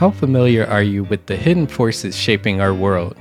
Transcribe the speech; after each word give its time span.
How 0.00 0.10
familiar 0.10 0.64
are 0.64 0.82
you 0.82 1.04
with 1.04 1.26
the 1.26 1.36
hidden 1.36 1.66
forces 1.66 2.16
shaping 2.16 2.58
our 2.58 2.72
world? 2.72 3.18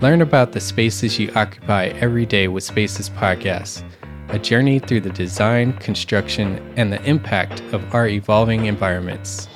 Learn 0.00 0.22
about 0.22 0.52
the 0.52 0.60
spaces 0.60 1.18
you 1.18 1.28
occupy 1.34 1.86
every 1.86 2.24
day 2.24 2.46
with 2.46 2.62
Spaces 2.62 3.10
Podcast, 3.10 3.82
a 4.28 4.38
journey 4.38 4.78
through 4.78 5.00
the 5.00 5.10
design, 5.10 5.72
construction, 5.78 6.72
and 6.76 6.92
the 6.92 7.02
impact 7.02 7.62
of 7.72 7.92
our 7.92 8.06
evolving 8.06 8.66
environments. 8.66 9.48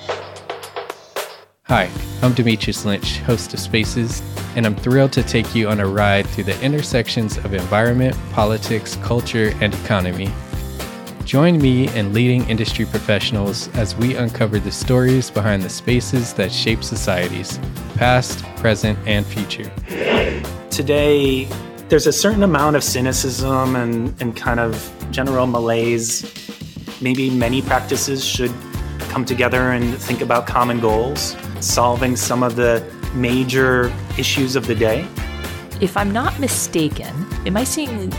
Hi, 1.66 1.88
I'm 2.22 2.34
Demetrius 2.34 2.84
Lynch, 2.84 3.18
host 3.18 3.54
of 3.54 3.60
Spaces, 3.60 4.20
and 4.56 4.66
I'm 4.66 4.74
thrilled 4.74 5.12
to 5.12 5.22
take 5.22 5.54
you 5.54 5.68
on 5.68 5.78
a 5.78 5.86
ride 5.86 6.26
through 6.26 6.42
the 6.42 6.60
intersections 6.60 7.36
of 7.36 7.54
environment, 7.54 8.16
politics, 8.32 8.96
culture, 8.96 9.54
and 9.60 9.72
economy. 9.72 10.28
Join 11.24 11.56
me 11.58 11.88
and 11.88 12.12
leading 12.12 12.46
industry 12.50 12.84
professionals 12.84 13.68
as 13.68 13.96
we 13.96 14.14
uncover 14.14 14.58
the 14.58 14.70
stories 14.70 15.30
behind 15.30 15.62
the 15.62 15.70
spaces 15.70 16.34
that 16.34 16.52
shape 16.52 16.84
societies, 16.84 17.58
past, 17.94 18.44
present, 18.56 18.98
and 19.06 19.24
future. 19.24 19.72
Today, 20.70 21.44
there's 21.88 22.06
a 22.06 22.12
certain 22.12 22.42
amount 22.42 22.76
of 22.76 22.84
cynicism 22.84 23.74
and, 23.74 24.14
and 24.20 24.36
kind 24.36 24.60
of 24.60 24.94
general 25.10 25.46
malaise. 25.46 26.30
Maybe 27.00 27.30
many 27.30 27.62
practices 27.62 28.22
should 28.22 28.52
come 29.08 29.24
together 29.24 29.70
and 29.70 29.96
think 29.96 30.20
about 30.20 30.46
common 30.46 30.78
goals, 30.78 31.36
solving 31.60 32.16
some 32.16 32.42
of 32.42 32.56
the 32.56 32.84
major 33.14 33.90
issues 34.18 34.56
of 34.56 34.66
the 34.66 34.74
day. 34.74 35.08
If 35.80 35.96
I'm 35.96 36.12
not 36.12 36.38
mistaken, 36.38 37.14
am 37.46 37.56
I 37.56 37.64
seeing 37.64 38.12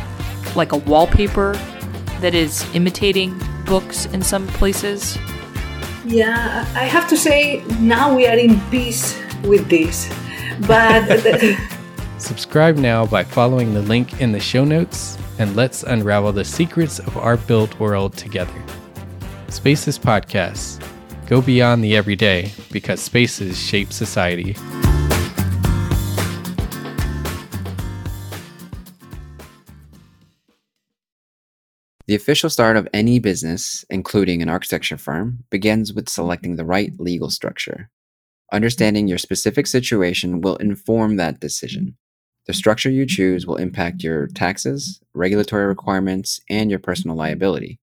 like 0.55 0.72
a 0.72 0.77
wallpaper 0.77 1.53
that 2.21 2.33
is 2.33 2.65
imitating 2.73 3.39
books 3.65 4.05
in 4.07 4.21
some 4.21 4.47
places? 4.47 5.17
Yeah, 6.05 6.67
I 6.75 6.83
have 6.83 7.09
to 7.09 7.17
say 7.17 7.63
now 7.79 8.15
we 8.15 8.27
are 8.27 8.38
in 8.38 8.59
peace 8.69 9.19
with 9.43 9.67
this. 9.69 10.11
But 10.67 11.19
subscribe 12.17 12.77
now 12.77 13.05
by 13.05 13.23
following 13.23 13.73
the 13.73 13.81
link 13.81 14.22
in 14.22 14.31
the 14.31 14.39
show 14.39 14.63
notes 14.63 15.17
and 15.39 15.55
let's 15.55 15.83
unravel 15.83 16.31
the 16.31 16.45
secrets 16.45 16.99
of 16.99 17.17
our 17.17 17.38
built 17.38 17.80
world 17.80 18.16
together. 18.16 18.63
Spaces 19.50 19.97
Podcasts. 19.97 20.81
Go 21.27 21.41
beyond 21.41 21.83
the 21.83 21.95
everyday 21.95 22.52
because 22.72 23.02
spaces 23.02 23.59
shape 23.59 23.91
society. 23.91 24.55
The 32.08 32.16
official 32.16 32.52
start 32.52 32.78
of 32.78 32.88
any 32.94 33.17
business, 33.17 33.84
including 33.89 34.44
an 34.44 34.50
architecture 34.50 34.98
firm, 34.98 35.44
begins 35.50 35.92
with 35.92 36.08
selecting 36.08 36.56
the 36.56 36.66
right 36.66 36.94
legal 37.00 37.31
structure. 37.31 37.89
Understanding 38.53 39.08
your 39.08 39.17
specific 39.17 39.66
situation 39.66 40.39
will 40.39 40.56
inform 40.58 41.16
that 41.16 41.39
decision. 41.39 41.97
The 42.45 42.53
structure 42.53 42.92
you 42.92 43.08
choose 43.08 43.47
will 43.47 43.56
impact 43.56 44.03
your 44.03 44.28
taxes, 44.28 45.02
regulatory 45.16 45.66
requirements, 45.66 46.39
and 46.47 46.70
your 46.70 46.78
personal 46.78 47.16
liability. 47.16 47.80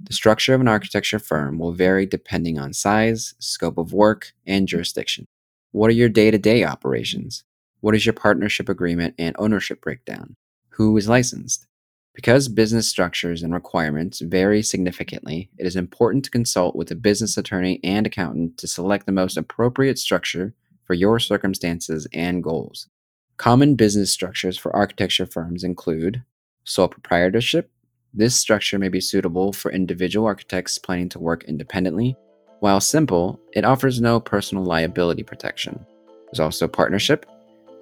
The 0.00 0.12
structure 0.12 0.54
of 0.54 0.60
an 0.60 0.68
architecture 0.68 1.18
firm 1.18 1.58
will 1.58 1.72
vary 1.72 2.06
depending 2.06 2.60
on 2.60 2.74
size, 2.74 3.34
scope 3.40 3.76
of 3.76 3.92
work, 3.92 4.34
and 4.46 4.68
jurisdiction. 4.68 5.26
What 5.72 5.90
are 5.90 5.94
your 5.94 6.08
day 6.08 6.30
to 6.30 6.38
day 6.38 6.62
operations? 6.62 7.42
What 7.80 7.96
is 7.96 8.06
your 8.06 8.12
partnership 8.12 8.68
agreement 8.68 9.16
and 9.18 9.34
ownership 9.36 9.80
breakdown? 9.80 10.36
Who 10.70 10.96
is 10.96 11.08
licensed? 11.08 11.66
Because 12.14 12.48
business 12.48 12.88
structures 12.88 13.42
and 13.42 13.52
requirements 13.52 14.20
vary 14.20 14.62
significantly, 14.62 15.50
it 15.58 15.66
is 15.66 15.74
important 15.74 16.24
to 16.24 16.30
consult 16.30 16.76
with 16.76 16.90
a 16.92 16.94
business 16.94 17.36
attorney 17.36 17.80
and 17.82 18.06
accountant 18.06 18.56
to 18.58 18.68
select 18.68 19.06
the 19.06 19.12
most 19.12 19.36
appropriate 19.36 19.98
structure 19.98 20.54
for 20.84 20.94
your 20.94 21.18
circumstances 21.18 22.06
and 22.12 22.42
goals. 22.42 22.88
Common 23.36 23.74
business 23.74 24.12
structures 24.12 24.56
for 24.56 24.74
architecture 24.76 25.26
firms 25.26 25.64
include 25.64 26.22
sole 26.62 26.86
proprietorship. 26.86 27.68
This 28.12 28.36
structure 28.36 28.78
may 28.78 28.88
be 28.88 29.00
suitable 29.00 29.52
for 29.52 29.72
individual 29.72 30.26
architects 30.26 30.78
planning 30.78 31.08
to 31.10 31.18
work 31.18 31.42
independently. 31.44 32.16
While 32.60 32.80
simple, 32.80 33.40
it 33.54 33.64
offers 33.64 34.00
no 34.00 34.20
personal 34.20 34.64
liability 34.64 35.24
protection. 35.24 35.84
There's 36.26 36.38
also 36.38 36.68
partnership. 36.68 37.26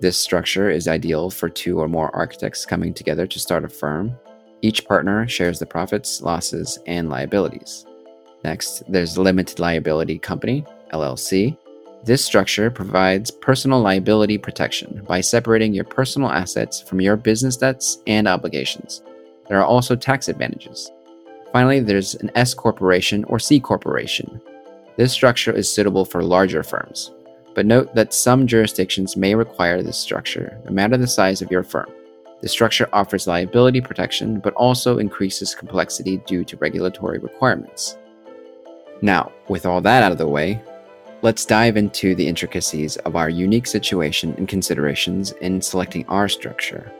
This 0.02 0.18
structure 0.18 0.68
is 0.68 0.88
ideal 0.88 1.30
for 1.30 1.48
two 1.48 1.78
or 1.78 1.86
more 1.86 2.12
architects 2.12 2.66
coming 2.66 2.92
together 2.92 3.24
to 3.24 3.38
start 3.38 3.64
a 3.64 3.68
firm. 3.68 4.12
Each 4.60 4.84
partner 4.84 5.28
shares 5.28 5.60
the 5.60 5.66
profits, 5.66 6.20
losses, 6.20 6.76
and 6.88 7.08
liabilities. 7.08 7.86
Next, 8.42 8.82
there's 8.90 9.16
Limited 9.16 9.60
Liability 9.60 10.18
Company, 10.18 10.64
LLC. 10.92 11.56
This 12.02 12.24
structure 12.24 12.68
provides 12.68 13.30
personal 13.30 13.80
liability 13.80 14.38
protection 14.38 15.04
by 15.06 15.20
separating 15.20 15.72
your 15.72 15.84
personal 15.84 16.32
assets 16.32 16.82
from 16.82 17.00
your 17.00 17.16
business 17.16 17.56
debts 17.56 17.98
and 18.08 18.26
obligations. 18.26 19.02
There 19.48 19.60
are 19.60 19.64
also 19.64 19.94
tax 19.94 20.26
advantages. 20.26 20.90
Finally, 21.52 21.78
there's 21.78 22.16
an 22.16 22.32
S 22.34 22.54
corporation 22.54 23.22
or 23.26 23.38
C 23.38 23.60
corporation. 23.60 24.40
This 24.96 25.12
structure 25.12 25.52
is 25.52 25.72
suitable 25.72 26.04
for 26.04 26.24
larger 26.24 26.64
firms, 26.64 27.12
but 27.54 27.66
note 27.66 27.94
that 27.94 28.14
some 28.14 28.46
jurisdictions 28.46 29.16
may 29.16 29.34
require 29.34 29.82
this 29.82 29.98
structure, 29.98 30.58
no 30.64 30.72
matter 30.72 30.96
the 30.96 31.06
size 31.06 31.42
of 31.42 31.50
your 31.50 31.62
firm. 31.62 31.90
The 32.40 32.48
structure 32.48 32.88
offers 32.92 33.26
liability 33.26 33.80
protection, 33.80 34.40
but 34.40 34.54
also 34.54 34.98
increases 34.98 35.54
complexity 35.54 36.16
due 36.26 36.44
to 36.44 36.56
regulatory 36.56 37.18
requirements. 37.18 37.96
Now, 39.00 39.32
with 39.48 39.64
all 39.64 39.80
that 39.82 40.02
out 40.02 40.12
of 40.12 40.18
the 40.18 40.26
way, 40.26 40.60
let's 41.22 41.44
dive 41.44 41.76
into 41.76 42.14
the 42.14 42.26
intricacies 42.26 42.96
of 42.98 43.14
our 43.14 43.28
unique 43.28 43.66
situation 43.66 44.34
and 44.38 44.48
considerations 44.48 45.32
in 45.40 45.62
selecting 45.62 46.04
our 46.06 46.28
structure. 46.28 46.92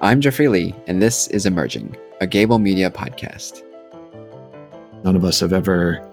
I'm 0.00 0.20
Jeffrey 0.20 0.48
Lee, 0.48 0.74
and 0.86 1.02
this 1.02 1.26
is 1.28 1.44
Emerging, 1.44 1.96
a 2.20 2.26
Gābl 2.26 2.62
Media 2.62 2.90
podcast. 2.90 3.62
None 5.04 5.16
of 5.16 5.24
us 5.24 5.40
have 5.40 5.52
ever 5.52 6.07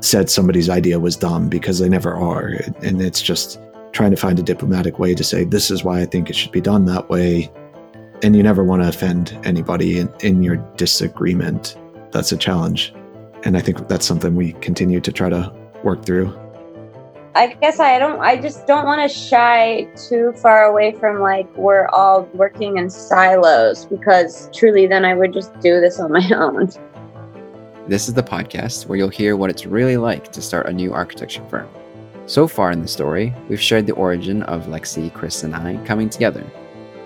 said 0.00 0.30
somebody's 0.30 0.68
idea 0.68 0.98
was 0.98 1.16
dumb 1.16 1.48
because 1.48 1.78
they 1.78 1.88
never 1.88 2.14
are. 2.14 2.54
And 2.82 3.02
it's 3.02 3.22
just 3.22 3.60
trying 3.92 4.10
to 4.10 4.16
find 4.16 4.38
a 4.38 4.42
diplomatic 4.42 4.98
way 4.98 5.14
to 5.14 5.24
say, 5.24 5.44
this 5.44 5.70
is 5.70 5.84
why 5.84 6.00
I 6.00 6.06
think 6.06 6.30
it 6.30 6.36
should 6.36 6.52
be 6.52 6.60
done 6.60 6.86
that 6.86 7.08
way. 7.08 7.50
And 8.22 8.36
you 8.36 8.42
never 8.42 8.64
want 8.64 8.82
to 8.82 8.88
offend 8.88 9.38
anybody 9.44 9.98
in, 9.98 10.12
in 10.20 10.42
your 10.42 10.56
disagreement. 10.76 11.76
That's 12.12 12.32
a 12.32 12.36
challenge. 12.36 12.94
And 13.44 13.56
I 13.56 13.60
think 13.60 13.88
that's 13.88 14.06
something 14.06 14.36
we 14.36 14.52
continue 14.54 15.00
to 15.00 15.12
try 15.12 15.28
to 15.28 15.52
work 15.82 16.04
through. 16.04 16.36
I 17.34 17.54
guess 17.60 17.78
I 17.78 17.98
don't, 17.98 18.20
I 18.20 18.36
just 18.36 18.66
don't 18.66 18.84
want 18.84 19.08
to 19.08 19.08
shy 19.08 19.88
too 20.08 20.32
far 20.32 20.64
away 20.64 20.92
from 20.92 21.20
like 21.20 21.46
we're 21.56 21.86
all 21.88 22.22
working 22.34 22.76
in 22.76 22.90
silos 22.90 23.86
because 23.86 24.50
truly 24.52 24.88
then 24.88 25.04
I 25.04 25.14
would 25.14 25.32
just 25.32 25.58
do 25.60 25.80
this 25.80 26.00
on 26.00 26.12
my 26.12 26.28
own. 26.34 26.70
This 27.90 28.06
is 28.06 28.14
the 28.14 28.22
podcast 28.22 28.86
where 28.86 28.96
you'll 28.96 29.08
hear 29.08 29.34
what 29.34 29.50
it's 29.50 29.66
really 29.66 29.96
like 29.96 30.30
to 30.30 30.40
start 30.40 30.68
a 30.68 30.72
new 30.72 30.92
architecture 30.92 31.44
firm. 31.48 31.68
So 32.26 32.46
far 32.46 32.70
in 32.70 32.82
the 32.82 32.86
story, 32.86 33.34
we've 33.48 33.60
shared 33.60 33.88
the 33.88 33.94
origin 33.94 34.44
of 34.44 34.66
Lexi, 34.66 35.12
Chris, 35.12 35.42
and 35.42 35.56
I 35.56 35.76
coming 35.84 36.08
together. 36.08 36.46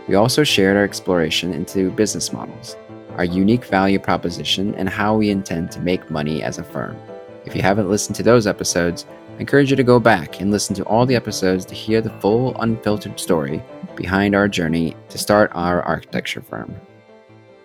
We 0.08 0.14
also 0.14 0.44
shared 0.44 0.76
our 0.76 0.84
exploration 0.84 1.54
into 1.54 1.90
business 1.90 2.34
models, 2.34 2.76
our 3.16 3.24
unique 3.24 3.64
value 3.64 3.98
proposition, 3.98 4.74
and 4.74 4.86
how 4.86 5.16
we 5.16 5.30
intend 5.30 5.70
to 5.70 5.80
make 5.80 6.10
money 6.10 6.42
as 6.42 6.58
a 6.58 6.62
firm. 6.62 6.98
If 7.46 7.56
you 7.56 7.62
haven't 7.62 7.88
listened 7.88 8.16
to 8.16 8.22
those 8.22 8.46
episodes, 8.46 9.06
I 9.38 9.40
encourage 9.40 9.70
you 9.70 9.76
to 9.76 9.82
go 9.84 9.98
back 9.98 10.42
and 10.42 10.50
listen 10.50 10.76
to 10.76 10.84
all 10.84 11.06
the 11.06 11.16
episodes 11.16 11.64
to 11.64 11.74
hear 11.74 12.02
the 12.02 12.20
full, 12.20 12.60
unfiltered 12.60 13.18
story 13.18 13.62
behind 13.96 14.34
our 14.34 14.48
journey 14.48 14.98
to 15.08 15.16
start 15.16 15.50
our 15.54 15.80
architecture 15.80 16.42
firm. 16.42 16.78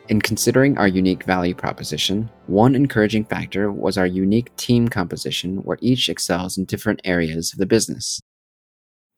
In 0.10 0.20
considering 0.20 0.76
our 0.80 0.88
unique 0.88 1.24
value 1.24 1.54
proposition, 1.54 2.32
one 2.48 2.74
encouraging 2.74 3.26
factor 3.26 3.72
was 3.72 3.96
our 3.96 4.08
unique 4.08 4.54
team 4.56 4.88
composition 4.88 5.58
where 5.58 5.78
each 5.82 6.10
excels 6.10 6.58
in 6.58 6.66
different 6.66 7.00
areas 7.04 7.54
of 7.54 7.60
the 7.60 7.68
business. 7.68 8.20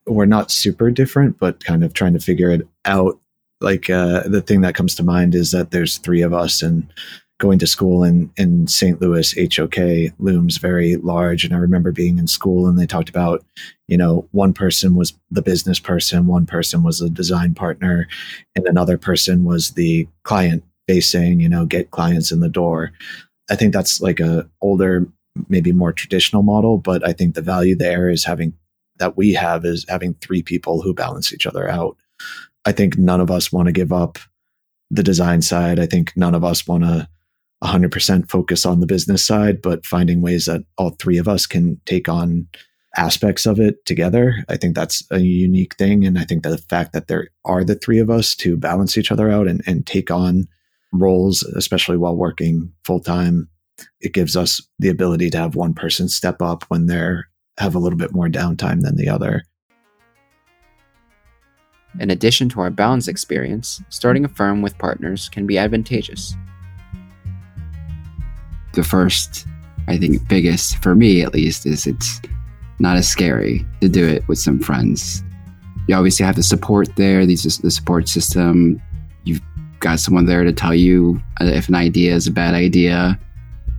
We're 0.05 0.25
not 0.25 0.51
super 0.51 0.91
different, 0.91 1.39
but 1.39 1.63
kind 1.63 1.85
of 1.85 1.93
trying 1.93 2.11
to 2.11 2.19
figure 2.19 2.51
it 2.51 2.67
out. 2.83 3.17
Like 3.61 3.89
uh, 3.89 4.27
the 4.27 4.41
thing 4.41 4.61
that 4.61 4.75
comes 4.75 4.93
to 4.95 5.03
mind 5.03 5.33
is 5.33 5.51
that 5.51 5.71
there's 5.71 5.97
three 5.97 6.23
of 6.23 6.33
us, 6.33 6.61
and 6.61 6.91
going 7.41 7.57
to 7.59 7.67
school 7.67 8.03
in, 8.03 8.29
in 8.37 8.67
St. 8.67 9.01
Louis, 9.01 9.33
HOK 9.55 10.13
looms 10.19 10.57
very 10.57 10.97
large. 10.97 11.43
And 11.43 11.55
I 11.55 11.57
remember 11.57 11.91
being 11.91 12.19
in 12.19 12.27
school 12.27 12.67
and 12.67 12.77
they 12.77 12.85
talked 12.85 13.09
about, 13.09 13.43
you 13.87 13.97
know, 13.97 14.27
one 14.31 14.53
person 14.53 14.93
was 14.93 15.13
the 15.31 15.41
business 15.41 15.79
person, 15.79 16.27
one 16.27 16.45
person 16.45 16.83
was 16.83 16.99
the 16.99 17.09
design 17.09 17.55
partner, 17.55 18.07
and 18.55 18.67
another 18.67 18.95
person 18.95 19.43
was 19.43 19.71
the 19.71 20.07
client 20.21 20.63
facing, 20.91 21.39
you 21.39 21.47
know, 21.47 21.65
get 21.65 21.91
clients 21.91 22.33
in 22.33 22.41
the 22.41 22.49
door. 22.49 22.91
I 23.49 23.55
think 23.55 23.73
that's 23.73 24.01
like 24.01 24.19
a 24.19 24.49
older, 24.61 25.07
maybe 25.47 25.71
more 25.71 25.93
traditional 25.93 26.43
model, 26.43 26.77
but 26.77 27.07
I 27.07 27.13
think 27.13 27.33
the 27.33 27.41
value 27.41 27.77
there 27.77 28.09
is 28.09 28.25
having 28.25 28.53
that 28.97 29.15
we 29.15 29.33
have 29.33 29.63
is 29.63 29.85
having 29.87 30.15
three 30.15 30.43
people 30.43 30.81
who 30.81 30.93
balance 30.93 31.31
each 31.31 31.47
other 31.47 31.69
out. 31.69 31.95
I 32.65 32.73
think 32.73 32.97
none 32.97 33.21
of 33.21 33.31
us 33.31 33.53
want 33.53 33.67
to 33.67 33.71
give 33.71 33.93
up 33.93 34.19
the 34.89 35.01
design 35.01 35.41
side. 35.41 35.79
I 35.79 35.85
think 35.85 36.11
none 36.17 36.35
of 36.35 36.43
us 36.43 36.67
want 36.67 36.83
to 36.83 37.07
100% 37.63 38.29
focus 38.29 38.65
on 38.65 38.81
the 38.81 38.85
business 38.85 39.25
side, 39.25 39.61
but 39.61 39.85
finding 39.85 40.21
ways 40.21 40.45
that 40.45 40.63
all 40.77 40.89
three 40.89 41.17
of 41.17 41.27
us 41.29 41.45
can 41.45 41.79
take 41.85 42.09
on 42.09 42.47
aspects 42.97 43.45
of 43.45 43.61
it 43.61 43.85
together. 43.85 44.43
I 44.49 44.57
think 44.57 44.75
that's 44.75 45.03
a 45.09 45.19
unique 45.19 45.75
thing. 45.77 46.05
And 46.05 46.19
I 46.19 46.25
think 46.25 46.43
that 46.43 46.49
the 46.49 46.57
fact 46.57 46.91
that 46.91 47.07
there 47.07 47.29
are 47.45 47.63
the 47.63 47.75
three 47.75 47.99
of 47.99 48.09
us 48.09 48.35
to 48.35 48.57
balance 48.57 48.97
each 48.97 49.11
other 49.11 49.29
out 49.31 49.47
and, 49.47 49.63
and 49.65 49.87
take 49.87 50.11
on 50.11 50.47
roles, 50.91 51.43
especially 51.43 51.97
while 51.97 52.15
working 52.15 52.71
full 52.83 52.99
time, 52.99 53.49
it 53.99 54.13
gives 54.13 54.35
us 54.35 54.61
the 54.79 54.89
ability 54.89 55.29
to 55.29 55.37
have 55.37 55.55
one 55.55 55.73
person 55.73 56.07
step 56.07 56.41
up 56.41 56.63
when 56.67 56.87
they're 56.87 57.27
have 57.57 57.75
a 57.75 57.79
little 57.79 57.97
bit 57.97 58.13
more 58.13 58.27
downtime 58.27 58.81
than 58.81 58.95
the 58.95 59.09
other. 59.09 59.43
In 61.99 62.09
addition 62.09 62.47
to 62.49 62.61
our 62.61 62.69
balance 62.69 63.07
experience, 63.07 63.81
starting 63.89 64.23
a 64.23 64.29
firm 64.29 64.61
with 64.61 64.77
partners 64.77 65.29
can 65.29 65.45
be 65.45 65.57
advantageous. 65.57 66.35
The 68.73 68.83
first, 68.83 69.45
I 69.87 69.97
think, 69.97 70.27
biggest, 70.29 70.77
for 70.77 70.95
me 70.95 71.21
at 71.21 71.33
least, 71.33 71.65
is 71.65 71.85
it's 71.85 72.21
not 72.79 72.95
as 72.95 73.07
scary 73.07 73.65
to 73.81 73.89
do 73.89 74.07
it 74.07 74.25
with 74.27 74.39
some 74.39 74.59
friends. 74.59 75.23
You 75.87 75.95
obviously 75.95 76.25
have 76.25 76.37
the 76.37 76.43
support 76.43 76.95
there, 76.95 77.25
these 77.25 77.43
the 77.57 77.69
support 77.69 78.07
system. 78.07 78.81
Got 79.81 79.99
someone 79.99 80.25
there 80.25 80.43
to 80.43 80.53
tell 80.53 80.75
you 80.75 81.21
uh, 81.41 81.45
if 81.45 81.67
an 81.67 81.75
idea 81.75 82.13
is 82.13 82.27
a 82.27 82.31
bad 82.31 82.53
idea. 82.53 83.19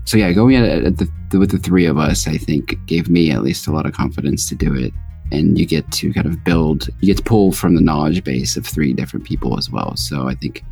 So 0.04 0.16
yeah, 0.16 0.32
going 0.32 0.56
at 0.56 0.84
at 0.84 0.98
the, 0.98 1.38
with 1.38 1.52
the 1.52 1.58
three 1.58 1.86
of 1.86 1.96
us, 1.96 2.26
I 2.26 2.36
think 2.36 2.76
gave 2.86 3.08
me 3.08 3.30
at 3.30 3.42
least 3.42 3.68
a 3.68 3.72
lot 3.72 3.86
of 3.86 3.92
confidence 3.92 4.48
to 4.48 4.56
do 4.56 4.74
it. 4.74 4.92
And 5.30 5.56
you 5.56 5.64
get 5.64 5.90
to 5.92 6.12
kind 6.12 6.26
of 6.26 6.42
build, 6.44 6.88
you 7.00 7.06
get 7.06 7.18
to 7.18 7.22
pull 7.22 7.52
from 7.52 7.76
the 7.76 7.80
knowledge 7.80 8.22
base 8.22 8.56
of 8.56 8.66
three 8.66 8.92
different 8.92 9.24
people 9.24 9.56
as 9.56 9.70
well. 9.70 9.96
So 9.96 10.28
I 10.28 10.34
think 10.34 10.62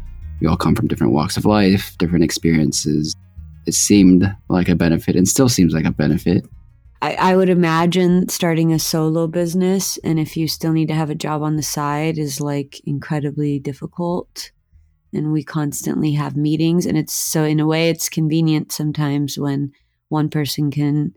we 0.41 0.49
all 0.49 0.56
come 0.56 0.75
from 0.75 0.88
different 0.88 1.12
walks 1.12 1.37
of 1.37 1.47
life, 1.47 1.97
different 1.99 2.25
experiences. 2.25 3.15
It 3.67 3.75
seemed 3.75 4.37
like 4.49 4.69
a 4.69 4.75
benefit 4.75 5.15
and 5.17 5.29
still 5.29 5.49
seems 5.49 5.73
like 5.73 5.85
a 5.85 5.93
benefit. 5.93 6.44
I, 7.03 7.15
I 7.15 7.37
would 7.37 7.49
imagine 7.49 8.29
starting 8.29 8.73
a 8.73 8.79
solo 8.79 9.27
business 9.27 9.97
and 9.99 10.19
if 10.19 10.37
you 10.37 10.49
still 10.49 10.73
need 10.73 10.88
to 10.88 10.94
have 10.94 11.09
a 11.09 11.15
job 11.15 11.41
on 11.43 11.56
the 11.56 11.62
side 11.62 12.19
is 12.19 12.41
like 12.41 12.81
incredibly 12.85 13.59
difficult 13.59 14.50
and 15.12 15.32
we 15.32 15.42
constantly 15.42 16.12
have 16.12 16.36
meetings 16.36 16.86
and 16.86 16.96
it's 16.96 17.14
so 17.14 17.44
in 17.44 17.60
a 17.60 17.66
way 17.66 17.88
it's 17.88 18.08
convenient 18.08 18.72
sometimes 18.72 19.38
when 19.38 19.72
one 20.08 20.28
person 20.28 20.70
can 20.70 21.14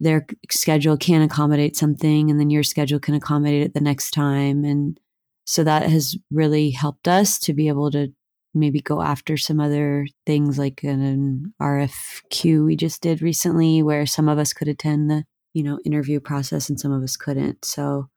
their 0.00 0.26
schedule 0.50 0.96
can 0.96 1.22
accommodate 1.22 1.76
something 1.76 2.30
and 2.30 2.38
then 2.38 2.50
your 2.50 2.62
schedule 2.62 2.98
can 2.98 3.14
accommodate 3.14 3.62
it 3.62 3.74
the 3.74 3.80
next 3.80 4.10
time 4.10 4.64
and 4.64 4.98
so 5.46 5.62
that 5.62 5.82
has 5.88 6.16
really 6.30 6.70
helped 6.70 7.06
us 7.06 7.38
to 7.38 7.52
be 7.52 7.68
able 7.68 7.90
to 7.90 8.08
maybe 8.54 8.80
go 8.80 9.02
after 9.02 9.36
some 9.36 9.60
other 9.60 10.06
things 10.26 10.58
like 10.58 10.82
an 10.84 11.52
RFQ 11.60 12.64
we 12.64 12.76
just 12.76 13.02
did 13.02 13.20
recently 13.20 13.82
where 13.82 14.06
some 14.06 14.28
of 14.28 14.38
us 14.38 14.52
could 14.52 14.68
attend 14.68 15.10
the 15.10 15.24
you 15.54 15.62
know 15.62 15.78
interview 15.84 16.20
process 16.20 16.68
and 16.68 16.78
some 16.78 16.92
of 16.92 17.02
us 17.02 17.16
couldn't. 17.16 17.64
So 17.64 18.08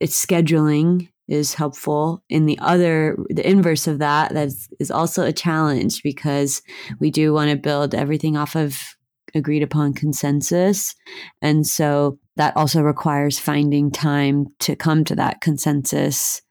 it's 0.00 0.24
scheduling 0.24 1.10
is 1.28 1.54
helpful. 1.54 2.22
In 2.28 2.46
the 2.46 2.58
other 2.58 3.16
the 3.30 3.48
inverse 3.48 3.86
of 3.86 3.98
that 3.98 4.34
that 4.34 4.50
is 4.80 4.90
also 4.90 5.24
a 5.24 5.32
challenge 5.32 6.02
because 6.02 6.62
we 6.98 7.10
do 7.10 7.32
want 7.32 7.50
to 7.50 7.56
build 7.56 7.94
everything 7.94 8.36
off 8.36 8.56
of 8.56 8.96
agreed 9.34 9.62
upon 9.62 9.94
consensus. 9.94 10.94
And 11.40 11.66
so 11.66 12.18
that 12.36 12.56
also 12.56 12.82
requires 12.82 13.38
finding 13.38 13.90
time 13.90 14.46
to 14.60 14.76
come 14.76 15.04
to 15.04 15.14
that 15.16 15.40
consensus 15.40 16.42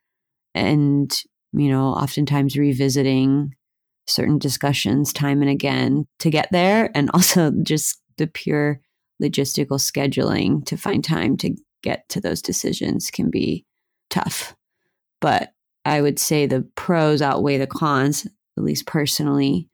and 0.53 1.11
you 1.53 1.69
know 1.69 1.87
oftentimes 1.87 2.57
revisiting 2.57 3.53
certain 4.07 4.37
discussions 4.37 5.13
time 5.13 5.41
and 5.41 5.49
again 5.49 6.05
to 6.19 6.29
get 6.29 6.49
there. 6.51 6.89
And 6.95 7.09
also 7.13 7.51
just 7.63 8.01
the 8.17 8.27
pure 8.27 8.79
logistical 9.21 9.79
scheduling 9.79 10.65
to 10.65 10.77
find 10.77 11.03
time 11.03 11.37
to 11.37 11.55
get 11.83 12.07
to 12.09 12.19
those 12.19 12.41
decisions 12.41 13.09
can 13.11 13.29
be 13.29 13.65
tough 14.09 14.55
but 15.21 15.53
I 15.85 16.01
would 16.01 16.19
say 16.19 16.45
the 16.45 16.67
pros 16.75 17.21
outweigh 17.21 17.57
the 17.57 17.67
cons, 17.67 18.27
at 18.57 18.63
least 18.63 18.85
personally, 18.85 19.69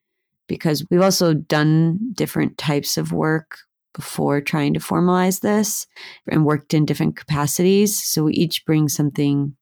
because 0.48 0.86
we've 0.90 1.02
also 1.02 1.34
done 1.34 2.14
different 2.14 2.58
types 2.58 2.98
of 2.98 3.12
work 3.12 3.58
before 3.94 4.40
trying 4.40 4.74
to 4.76 4.80
formalize 4.80 5.42
this 5.42 5.88
and 6.30 6.46
worked 6.46 6.74
in 6.74 6.86
different 6.86 7.18
capacities. 7.18 8.02
So 8.02 8.26
we 8.26 8.34
each 8.34 8.64
bring 8.66 8.88
something 8.88 9.56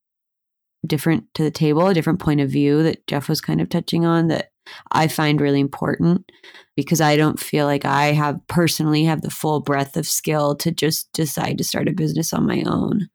different 0.85 1.33
to 1.35 1.43
the 1.43 1.51
table, 1.51 1.87
a 1.87 1.93
different 1.93 2.19
point 2.19 2.41
of 2.41 2.49
view 2.49 2.83
that 2.83 3.07
Jeff 3.07 3.29
was 3.29 3.41
kind 3.41 3.61
of 3.61 3.69
touching 3.69 4.05
on 4.05 4.27
that 4.27 4.51
I 4.91 5.07
find 5.07 5.39
really 5.39 5.59
important 5.59 6.29
because 6.75 6.99
I 6.99 7.15
don't 7.15 7.39
feel 7.39 7.65
like 7.65 7.85
I 7.85 8.07
have 8.07 8.39
personally 8.47 9.05
have 9.05 9.21
the 9.21 9.29
full 9.29 9.61
breadth 9.61 9.95
of 9.95 10.07
skill 10.07 10.55
to 10.57 10.71
just 10.71 11.11
decide 11.13 11.57
to 11.57 11.63
start 11.63 11.87
a 11.87 11.93
business 11.93 12.33
on 12.33 12.45
my 12.45 12.63
own. 12.65 13.07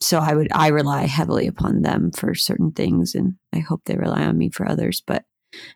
So 0.00 0.18
I 0.18 0.34
would 0.34 0.48
I 0.52 0.68
rely 0.68 1.04
heavily 1.04 1.46
upon 1.46 1.82
them 1.82 2.10
for 2.12 2.34
certain 2.34 2.72
things 2.72 3.14
and 3.14 3.34
I 3.54 3.58
hope 3.58 3.82
they 3.84 3.96
rely 3.96 4.24
on 4.24 4.38
me 4.38 4.50
for 4.50 4.66
others, 4.66 5.02
but 5.06 5.24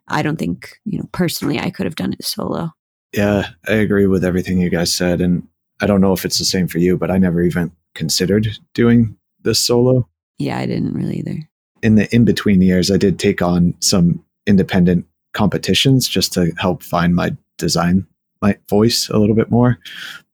I 0.08 0.22
don't 0.22 0.38
think, 0.38 0.78
you 0.84 0.98
know, 0.98 1.08
personally 1.12 1.58
I 1.58 1.70
could 1.70 1.86
have 1.86 1.96
done 1.96 2.12
it 2.12 2.24
solo. 2.24 2.70
Yeah, 3.12 3.48
I 3.68 3.72
agree 3.74 4.06
with 4.06 4.24
everything 4.24 4.58
you 4.58 4.70
guys 4.70 4.94
said 4.94 5.20
and 5.20 5.46
I 5.80 5.86
don't 5.86 6.00
know 6.00 6.12
if 6.12 6.24
it's 6.24 6.38
the 6.38 6.44
same 6.44 6.68
for 6.68 6.78
you, 6.78 6.96
but 6.96 7.10
I 7.10 7.18
never 7.18 7.42
even 7.42 7.72
considered 7.94 8.48
doing 8.72 9.16
this 9.42 9.58
solo. 9.58 10.08
Yeah, 10.38 10.58
I 10.58 10.66
didn't 10.66 10.94
really 10.94 11.18
either. 11.18 11.48
In 11.82 11.96
the 11.96 12.12
in 12.14 12.24
between 12.24 12.62
years, 12.62 12.90
I 12.90 12.96
did 12.96 13.18
take 13.18 13.42
on 13.42 13.74
some 13.80 14.24
independent 14.46 15.06
competitions 15.32 16.08
just 16.08 16.32
to 16.32 16.52
help 16.58 16.82
find 16.82 17.14
my 17.14 17.36
design 17.58 18.06
my 18.44 18.56
voice 18.68 19.08
a 19.08 19.18
little 19.18 19.34
bit 19.34 19.50
more 19.50 19.78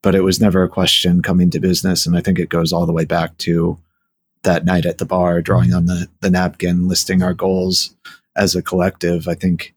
but 0.02 0.14
it 0.14 0.22
was 0.22 0.40
never 0.40 0.62
a 0.62 0.68
question 0.68 1.22
coming 1.22 1.50
to 1.50 1.60
business. 1.60 2.06
And 2.06 2.16
i 2.16 2.20
think 2.20 2.38
it 2.38 2.48
goes 2.48 2.72
all 2.72 2.86
the 2.86 2.92
way 2.92 3.04
back 3.04 3.36
to 3.38 3.78
that 4.42 4.64
night 4.64 4.86
at 4.86 4.98
the 4.98 5.04
bar 5.04 5.42
drawing 5.42 5.74
on 5.74 5.86
the, 5.86 6.08
the 6.20 6.30
napkin 6.30 6.88
listing 6.88 7.22
our 7.22 7.34
goals 7.34 7.94
as 8.36 8.54
a 8.54 8.62
collective. 8.62 9.28
I 9.28 9.34
think 9.34 9.74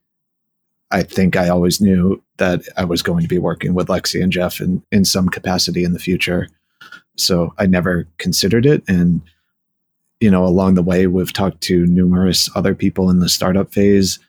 i 0.91 1.01
think 1.03 1.35
i 1.35 1.49
always 1.49 1.81
knew 1.81 2.21
that 2.37 2.61
i 2.77 2.83
was 2.83 3.01
going 3.01 3.21
to 3.23 3.27
be 3.27 3.39
working 3.39 3.73
with 3.73 3.87
lexi 3.87 4.21
and 4.21 4.31
jeff 4.31 4.61
in, 4.61 4.83
in 4.91 5.05
some 5.05 5.27
capacity 5.29 5.83
in 5.83 5.93
the 5.93 5.99
future. 5.99 6.47
So 7.17 7.53
i 7.57 7.65
never 7.65 8.07
considered 8.17 8.65
it. 8.65 8.83
And 8.87 9.21
you 10.19 10.31
know 10.31 10.45
along 10.45 10.75
the 10.75 10.83
way 10.83 11.07
we've 11.07 11.33
talked 11.33 11.61
to 11.61 11.85
numerous 11.85 12.49
other 12.55 12.75
people 12.75 13.09
in 13.09 13.19
the 13.19 13.29
startup 13.29 13.73
phase 13.73 14.19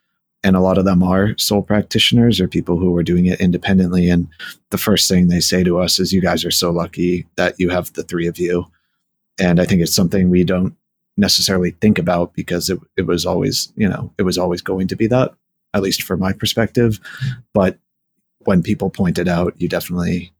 and 0.44 0.54
a 0.54 0.60
lot 0.60 0.76
of 0.76 0.84
them 0.84 1.02
are 1.02 1.36
sole 1.38 1.62
practitioners 1.62 2.38
or 2.38 2.46
people 2.46 2.78
who 2.78 2.94
are 2.96 3.02
doing 3.02 3.24
it 3.26 3.40
independently. 3.40 4.10
And 4.10 4.28
the 4.70 4.78
first 4.78 5.08
thing 5.08 5.26
they 5.26 5.40
say 5.40 5.64
to 5.64 5.78
us 5.78 5.98
is 5.98 6.12
you 6.12 6.20
guys 6.20 6.44
are 6.44 6.50
so 6.50 6.70
lucky 6.70 7.26
that 7.36 7.54
you 7.58 7.70
have 7.70 7.92
the 7.94 8.02
three 8.02 8.28
of 8.28 8.38
you. 8.38 8.66
And 9.40 9.58
i 9.58 9.64
think 9.64 9.80
it's 9.80 9.94
something 9.94 10.28
we 10.28 10.44
don't 10.44 10.76
necessarily 11.16 11.72
think 11.72 11.98
about 11.98 12.34
because 12.34 12.70
it, 12.70 12.78
it 12.96 13.06
was 13.06 13.24
always 13.24 13.72
you 13.76 13.88
know 13.88 14.12
it 14.18 14.22
was 14.22 14.36
always 14.36 14.60
going 14.60 14.88
to 14.88 14.96
be 14.96 15.06
that 15.06 15.32
at 15.72 15.82
least 15.82 16.02
from 16.02 16.20
my 16.20 16.32
perspective. 16.32 17.00
But 17.52 17.78
when 18.40 18.62
people 18.62 18.90
point 18.90 19.18
it 19.18 19.26
out 19.26 19.54
you 19.60 19.68
definitely 19.68 20.32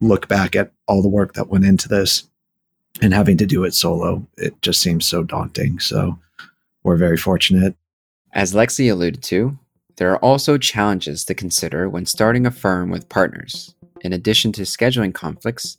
look 0.00 0.28
back 0.28 0.54
at 0.56 0.72
all 0.86 1.02
the 1.02 1.08
work 1.08 1.34
that 1.34 1.48
went 1.48 1.64
into 1.64 1.88
this. 1.88 2.24
And 3.02 3.12
having 3.12 3.36
to 3.38 3.46
do 3.46 3.64
it 3.64 3.74
solo 3.74 4.26
it 4.38 4.62
just 4.62 4.80
seems 4.80 5.04
so 5.04 5.24
daunting. 5.24 5.80
So 5.80 6.18
we're 6.84 6.96
very 6.96 7.16
fortunate 7.16 7.76
as 8.34 8.52
Lexi 8.52 8.90
alluded 8.90 9.22
to, 9.22 9.56
there 9.96 10.10
are 10.10 10.18
also 10.18 10.58
challenges 10.58 11.24
to 11.24 11.34
consider 11.34 11.88
when 11.88 12.04
starting 12.04 12.46
a 12.46 12.50
firm 12.50 12.90
with 12.90 13.08
partners. 13.08 13.76
In 14.00 14.12
addition 14.12 14.50
to 14.52 14.62
scheduling 14.62 15.14
conflicts, 15.14 15.76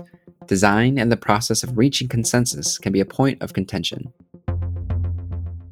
design 0.47 0.97
and 0.97 1.11
the 1.11 1.17
process 1.17 1.63
of 1.63 1.77
reaching 1.77 2.07
consensus 2.07 2.77
can 2.77 2.93
be 2.93 3.01
a 3.01 3.05
point 3.05 3.41
of 3.41 3.51
contention. 3.51 4.13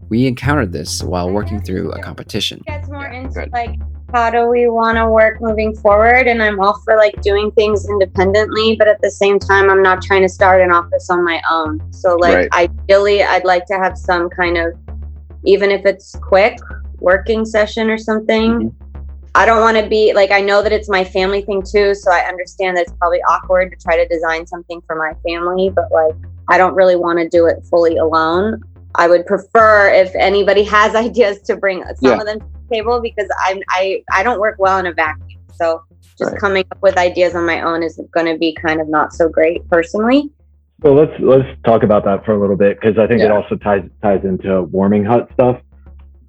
We 0.09 0.27
encountered 0.27 0.73
this 0.73 1.01
while 1.01 1.31
working 1.31 1.61
through 1.61 1.91
a 1.93 2.01
competition. 2.01 2.61
Gets 2.67 2.89
more 2.89 3.07
into 3.07 3.47
like 3.53 3.79
how 4.13 4.29
do 4.29 4.47
we 4.47 4.67
want 4.67 4.97
to 4.97 5.09
work 5.09 5.41
moving 5.41 5.75
forward 5.77 6.27
and 6.27 6.43
i'm 6.43 6.59
all 6.59 6.79
for 6.85 6.95
like 6.95 7.19
doing 7.23 7.51
things 7.53 7.89
independently 7.89 8.75
but 8.75 8.87
at 8.87 9.01
the 9.01 9.09
same 9.09 9.39
time 9.39 9.71
i'm 9.71 9.81
not 9.81 10.03
trying 10.03 10.21
to 10.21 10.29
start 10.29 10.61
an 10.61 10.71
office 10.71 11.09
on 11.09 11.25
my 11.25 11.41
own 11.49 11.81
so 11.91 12.15
like 12.17 12.35
right. 12.35 12.49
ideally 12.53 13.23
i'd 13.23 13.43
like 13.43 13.65
to 13.65 13.73
have 13.73 13.97
some 13.97 14.29
kind 14.29 14.55
of 14.55 14.73
even 15.45 15.71
if 15.71 15.85
it's 15.85 16.15
quick 16.15 16.57
working 16.99 17.45
session 17.45 17.89
or 17.89 17.97
something. 17.97 18.51
Mm-hmm. 18.51 18.83
I 19.35 19.45
don't 19.47 19.61
want 19.61 19.77
to 19.77 19.87
be 19.87 20.13
like 20.13 20.31
I 20.31 20.41
know 20.41 20.61
that 20.61 20.71
it's 20.71 20.89
my 20.89 21.03
family 21.03 21.41
thing 21.41 21.63
too, 21.63 21.95
so 21.95 22.11
I 22.11 22.19
understand 22.19 22.77
that 22.77 22.83
it's 22.83 22.93
probably 22.93 23.21
awkward 23.23 23.71
to 23.71 23.77
try 23.77 23.97
to 23.97 24.07
design 24.07 24.45
something 24.45 24.81
for 24.85 24.95
my 24.95 25.13
family, 25.27 25.69
but 25.69 25.91
like 25.91 26.15
I 26.49 26.57
don't 26.57 26.75
really 26.75 26.95
want 26.95 27.19
to 27.19 27.27
do 27.27 27.47
it 27.47 27.63
fully 27.69 27.97
alone. 27.97 28.61
I 28.95 29.07
would 29.07 29.25
prefer 29.25 29.91
if 29.91 30.13
anybody 30.15 30.63
has 30.77 30.95
ideas 30.95 31.41
to 31.43 31.55
bring 31.55 31.83
some 31.83 31.95
yeah. 32.01 32.19
of 32.19 32.25
them 32.25 32.39
to 32.39 32.45
the 32.45 32.75
table 32.75 33.01
because 33.01 33.27
I'm 33.39 33.59
I 33.69 34.03
I 34.11 34.23
don't 34.23 34.39
work 34.39 34.57
well 34.59 34.77
in 34.77 34.85
a 34.85 34.93
vacuum. 34.93 35.41
So 35.55 35.83
just 36.17 36.31
right. 36.31 36.39
coming 36.39 36.63
up 36.71 36.81
with 36.81 36.97
ideas 36.97 37.33
on 37.35 37.45
my 37.45 37.61
own 37.61 37.81
is 37.81 37.99
going 38.11 38.27
to 38.27 38.37
be 38.37 38.53
kind 38.53 38.79
of 38.79 38.87
not 38.87 39.13
so 39.13 39.27
great 39.27 39.67
personally. 39.69 40.29
Well, 40.83 40.95
let's 40.95 41.13
let's 41.19 41.47
talk 41.63 41.83
about 41.83 42.03
that 42.03 42.25
for 42.25 42.33
a 42.33 42.39
little 42.39 42.57
bit 42.57 42.77
because 42.77 42.97
I 42.97 43.07
think 43.07 43.21
yeah. 43.21 43.27
it 43.27 43.31
also 43.31 43.55
ties 43.55 43.89
ties 44.01 44.25
into 44.25 44.63
warming 44.63 45.05
hut 45.05 45.29
stuff. 45.33 45.61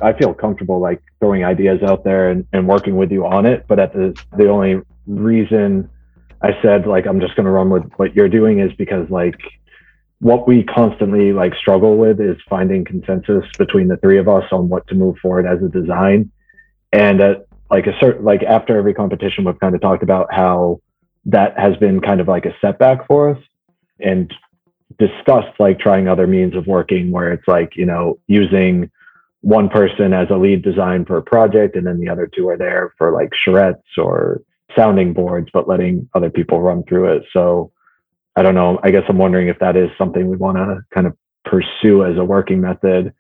I 0.00 0.12
feel 0.12 0.32
comfortable 0.32 0.78
like 0.78 1.02
throwing 1.18 1.44
ideas 1.44 1.82
out 1.82 2.04
there 2.04 2.30
and, 2.30 2.46
and 2.52 2.68
working 2.68 2.96
with 2.96 3.11
you 3.11 3.26
on 3.26 3.46
it. 3.46 3.66
But 3.66 3.80
at 3.80 3.92
the 3.92 4.16
the 4.37 4.49
only 4.49 4.80
reason 5.08 5.90
I 6.40 6.52
said 6.62 6.87
like 6.87 7.04
I'm 7.04 7.20
just 7.20 7.34
going 7.34 7.46
to 7.46 7.50
run 7.50 7.68
with 7.68 7.82
what 7.96 8.14
you're 8.14 8.28
doing 8.28 8.61
is 8.61 8.73
because 8.75 9.11
like 9.11 9.40
what 10.20 10.46
we 10.46 10.62
constantly 10.62 11.32
like 11.32 11.56
struggle 11.56 11.96
with 11.96 12.20
is 12.20 12.37
finding 12.49 12.84
consensus 12.84 13.44
between 13.58 13.88
the 13.88 13.96
three 13.96 14.18
of 14.18 14.28
us 14.28 14.44
on 14.52 14.68
what 14.68 14.87
to 14.87 14.94
move 14.94 15.18
forward 15.18 15.46
as 15.46 15.61
a 15.64 15.68
design. 15.68 16.30
And 16.92 17.20
at 17.20 17.49
like 17.73 17.88
a 17.88 17.99
certain 17.99 18.25
like 18.25 18.44
after 18.44 18.78
every 18.78 18.94
competition, 18.94 19.46
we've 19.46 19.58
kind 19.58 19.75
of 19.75 19.80
talked 19.80 20.04
about 20.04 20.32
how 20.32 20.80
that 21.25 21.58
has 21.58 21.76
been 21.78 22.00
kind 22.00 22.20
of 22.20 22.28
like 22.28 22.46
a 22.46 22.54
setback 22.61 23.08
for 23.08 23.30
us 23.30 23.42
and 24.04 24.32
discussed 24.99 25.58
like 25.58 25.78
trying 25.78 26.06
other 26.06 26.26
means 26.26 26.54
of 26.54 26.66
working 26.66 27.11
where 27.11 27.32
it's 27.32 27.49
like, 27.49 27.75
you 27.75 27.87
know, 27.87 28.18
using 28.28 28.90
one 29.40 29.68
person 29.68 30.12
as 30.12 30.28
a 30.30 30.37
lead 30.37 30.62
design 30.62 31.04
for 31.04 31.16
a 31.16 31.23
project 31.23 31.76
and 31.76 31.87
then 31.87 31.99
the 31.99 32.08
other 32.08 32.26
two 32.26 32.49
are 32.49 32.56
there 32.56 32.94
for 32.96 33.12
like 33.12 33.30
charrettes 33.46 33.99
or 33.99 34.40
sounding 34.76 35.12
boards, 35.12 35.49
but 35.52 35.68
letting 35.68 36.08
other 36.14 36.30
people 36.30 36.61
run 36.61 36.82
through 36.84 37.16
it. 37.16 37.25
So 37.32 37.73
I 38.37 38.42
don't 38.42 38.54
know. 38.54 38.80
I 38.82 38.90
guess 38.90 39.04
I'm 39.08 39.18
wondering 39.18 39.49
if 39.49 39.58
that 39.58 39.76
is 39.76 39.90
something 39.96 40.28
we 40.28 40.37
want 40.37 40.58
to 40.58 40.80
kind 40.92 41.06
of 41.06 41.16
pursue 41.44 42.04
as 42.04 42.16
a 42.16 42.25
working 42.25 42.61
method. 42.61 43.12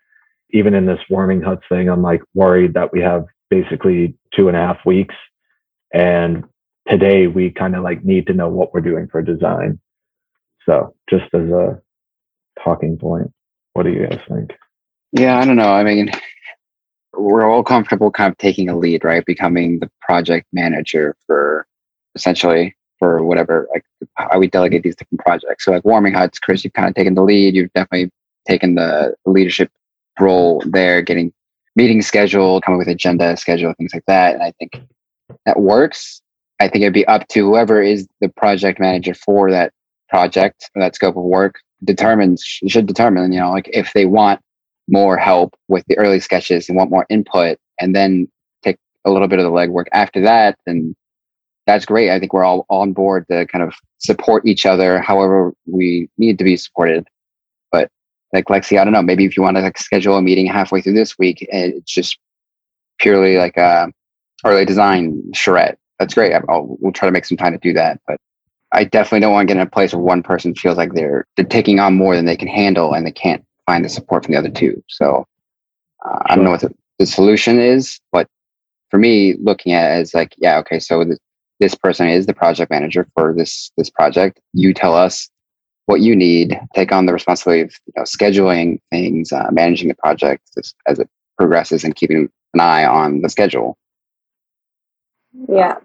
Even 0.50 0.74
in 0.74 0.86
this 0.86 1.00
warming 1.10 1.42
huts 1.42 1.64
thing, 1.68 1.88
I'm 1.88 2.02
like 2.02 2.22
worried 2.34 2.74
that 2.74 2.92
we 2.92 3.00
have 3.00 3.24
basically 3.50 4.16
two 4.34 4.48
and 4.48 4.56
a 4.56 4.60
half 4.60 4.78
weeks. 4.84 5.14
And 5.92 6.44
today 6.88 7.26
we 7.26 7.50
kind 7.50 7.76
of 7.76 7.82
like 7.82 8.04
need 8.04 8.26
to 8.28 8.34
know 8.34 8.48
what 8.48 8.72
we're 8.72 8.80
doing 8.80 9.08
for 9.08 9.22
design. 9.22 9.78
So 10.64 10.94
just 11.10 11.26
as 11.34 11.48
a 11.50 11.80
talking 12.62 12.96
point, 12.98 13.32
what 13.74 13.84
do 13.84 13.90
you 13.90 14.06
guys 14.06 14.20
think? 14.28 14.52
Yeah, 15.12 15.38
I 15.38 15.44
don't 15.44 15.56
know. 15.56 15.72
I 15.72 15.84
mean, 15.84 16.10
we're 17.12 17.48
all 17.48 17.62
comfortable 17.62 18.10
kind 18.10 18.30
of 18.30 18.38
taking 18.38 18.68
a 18.68 18.76
lead, 18.76 19.04
right? 19.04 19.24
Becoming 19.24 19.80
the 19.80 19.90
project 20.00 20.46
manager 20.52 21.16
for 21.26 21.66
essentially 22.14 22.74
for 22.98 23.22
whatever, 23.24 23.68
like 23.72 23.84
how 24.14 24.38
we 24.38 24.48
delegate 24.48 24.82
these 24.82 24.96
different 24.96 25.20
projects. 25.20 25.64
So 25.64 25.72
like 25.72 25.84
warming 25.84 26.14
huts, 26.14 26.38
Chris, 26.38 26.64
you've 26.64 26.72
kind 26.72 26.88
of 26.88 26.94
taken 26.94 27.14
the 27.14 27.22
lead. 27.22 27.54
You've 27.54 27.72
definitely 27.74 28.10
taken 28.46 28.74
the 28.74 29.14
leadership 29.26 29.70
role 30.18 30.62
there, 30.66 31.02
getting 31.02 31.32
meetings 31.76 32.06
scheduled, 32.06 32.62
coming 32.62 32.78
with 32.78 32.88
agenda 32.88 33.36
schedule, 33.36 33.74
things 33.76 33.92
like 33.92 34.04
that. 34.06 34.34
And 34.34 34.42
I 34.42 34.52
think 34.58 34.80
that 35.44 35.60
works. 35.60 36.22
I 36.60 36.68
think 36.68 36.82
it'd 36.82 36.94
be 36.94 37.06
up 37.06 37.26
to 37.28 37.44
whoever 37.44 37.82
is 37.82 38.06
the 38.20 38.28
project 38.28 38.78
manager 38.78 39.14
for 39.14 39.50
that 39.50 39.72
project, 40.14 40.70
that 40.76 40.94
scope 40.94 41.16
of 41.16 41.24
work, 41.24 41.56
determines 41.82 42.40
should 42.44 42.86
determine, 42.86 43.32
you 43.32 43.40
know, 43.40 43.50
like 43.50 43.68
if 43.72 43.92
they 43.94 44.06
want 44.06 44.40
more 44.86 45.16
help 45.16 45.56
with 45.66 45.84
the 45.88 45.98
early 45.98 46.20
sketches 46.20 46.68
and 46.68 46.78
want 46.78 46.88
more 46.88 47.04
input 47.10 47.58
and 47.80 47.96
then 47.96 48.28
take 48.62 48.78
a 49.04 49.10
little 49.10 49.26
bit 49.26 49.40
of 49.40 49.44
the 49.44 49.50
legwork 49.50 49.86
after 49.92 50.20
that, 50.20 50.56
then 50.66 50.94
that's 51.66 51.84
great. 51.84 52.10
I 52.10 52.20
think 52.20 52.32
we're 52.32 52.44
all 52.44 52.64
on 52.70 52.92
board 52.92 53.26
to 53.28 53.44
kind 53.46 53.64
of 53.64 53.74
support 53.98 54.46
each 54.46 54.64
other 54.66 55.00
however 55.00 55.52
we 55.66 56.08
need 56.16 56.38
to 56.38 56.44
be 56.44 56.56
supported. 56.56 57.08
But 57.72 57.90
like 58.32 58.44
Lexi, 58.44 58.78
I 58.78 58.84
don't 58.84 58.92
know, 58.92 59.02
maybe 59.02 59.24
if 59.24 59.36
you 59.36 59.42
want 59.42 59.56
to 59.56 59.64
like 59.64 59.78
schedule 59.78 60.16
a 60.16 60.22
meeting 60.22 60.46
halfway 60.46 60.80
through 60.80 60.94
this 60.94 61.18
week 61.18 61.44
and 61.50 61.74
it's 61.74 61.92
just 61.92 62.18
purely 63.00 63.36
like 63.36 63.56
a 63.56 63.88
early 64.44 64.64
design 64.64 65.32
charrette, 65.32 65.76
that's 65.98 66.14
great. 66.14 66.34
I'll, 66.48 66.76
we'll 66.78 66.92
try 66.92 67.08
to 67.08 67.12
make 67.12 67.24
some 67.24 67.36
time 67.36 67.52
to 67.52 67.58
do 67.58 67.72
that. 67.72 68.00
But 68.06 68.20
I 68.74 68.84
definitely 68.84 69.20
don't 69.20 69.32
want 69.32 69.48
to 69.48 69.54
get 69.54 69.60
in 69.60 69.66
a 69.66 69.70
place 69.70 69.94
where 69.94 70.02
one 70.02 70.22
person 70.22 70.54
feels 70.54 70.76
like 70.76 70.92
they're 70.94 71.26
they're 71.36 71.44
taking 71.46 71.78
on 71.78 71.94
more 71.94 72.16
than 72.16 72.24
they 72.24 72.36
can 72.36 72.48
handle 72.48 72.92
and 72.92 73.06
they 73.06 73.12
can't 73.12 73.44
find 73.66 73.84
the 73.84 73.88
support 73.88 74.24
from 74.24 74.32
the 74.32 74.38
other 74.38 74.50
two. 74.50 74.82
So 74.88 75.26
uh, 76.04 76.08
sure. 76.10 76.22
I 76.26 76.34
don't 76.34 76.44
know 76.44 76.50
what 76.50 76.60
the, 76.60 76.74
the, 76.98 77.06
solution 77.06 77.58
is, 77.58 77.98
but 78.12 78.28
for 78.90 78.98
me, 78.98 79.34
looking 79.40 79.72
at 79.72 79.90
it 79.90 80.00
as 80.00 80.14
like, 80.14 80.34
yeah, 80.38 80.58
okay, 80.58 80.78
so 80.78 81.02
th- 81.04 81.18
this 81.60 81.74
person 81.74 82.08
is 82.08 82.26
the 82.26 82.34
project 82.34 82.70
manager 82.70 83.08
for 83.14 83.32
this 83.32 83.70
this 83.76 83.90
project. 83.90 84.40
You 84.52 84.74
tell 84.74 84.94
us 84.94 85.30
what 85.86 86.00
you 86.00 86.16
need, 86.16 86.58
take 86.74 86.92
on 86.92 87.06
the 87.06 87.12
responsibility 87.12 87.62
of 87.62 87.72
you 87.86 87.92
know, 87.96 88.02
scheduling 88.02 88.80
things, 88.90 89.32
uh, 89.32 89.48
managing 89.52 89.88
the 89.88 89.94
project 89.94 90.42
as, 90.56 90.74
as 90.86 90.98
it 90.98 91.08
progresses, 91.38 91.84
and 91.84 91.94
keeping 91.94 92.28
an 92.54 92.60
eye 92.60 92.84
on 92.84 93.22
the 93.22 93.28
schedule. 93.28 93.78
Yeah. 95.48 95.76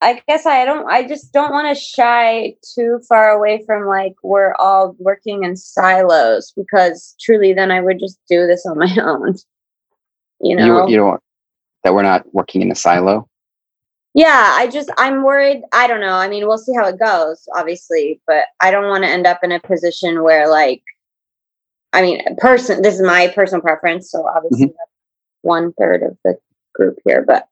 I 0.00 0.22
guess 0.28 0.46
I 0.46 0.64
don't 0.64 0.88
I 0.88 1.06
just 1.06 1.32
don't 1.32 1.52
want 1.52 1.68
to 1.68 1.80
shy 1.80 2.54
too 2.74 3.00
far 3.08 3.30
away 3.30 3.64
from 3.66 3.86
like 3.86 4.14
we're 4.22 4.54
all 4.54 4.94
working 4.98 5.42
in 5.42 5.56
silos 5.56 6.52
because 6.56 7.16
truly 7.20 7.52
then 7.52 7.70
I 7.70 7.80
would 7.80 7.98
just 7.98 8.18
do 8.28 8.46
this 8.46 8.64
on 8.64 8.78
my 8.78 8.96
own. 9.02 9.34
You 10.40 10.56
know. 10.56 10.86
You, 10.86 10.92
you 10.92 10.96
don't 10.96 11.20
that 11.84 11.94
we're 11.94 12.02
not 12.02 12.32
working 12.32 12.62
in 12.62 12.70
a 12.70 12.76
silo? 12.76 13.28
Yeah, 14.14 14.54
I 14.56 14.68
just 14.68 14.90
I'm 14.98 15.22
worried. 15.22 15.62
I 15.72 15.86
don't 15.86 16.00
know. 16.00 16.14
I 16.14 16.28
mean, 16.28 16.46
we'll 16.46 16.58
see 16.58 16.74
how 16.74 16.86
it 16.86 16.98
goes, 16.98 17.48
obviously, 17.54 18.20
but 18.26 18.46
I 18.60 18.70
don't 18.70 18.88
want 18.88 19.04
to 19.04 19.10
end 19.10 19.26
up 19.26 19.40
in 19.42 19.52
a 19.52 19.60
position 19.60 20.22
where 20.22 20.48
like 20.48 20.82
I 21.92 22.02
mean, 22.02 22.22
person 22.36 22.82
this 22.82 22.94
is 22.94 23.02
my 23.02 23.28
personal 23.28 23.62
preference, 23.62 24.10
so 24.10 24.26
obviously 24.26 24.66
mm-hmm. 24.66 25.48
one 25.48 25.72
third 25.72 26.02
of 26.02 26.16
the 26.24 26.38
group 26.74 26.98
here, 27.04 27.24
but 27.26 27.48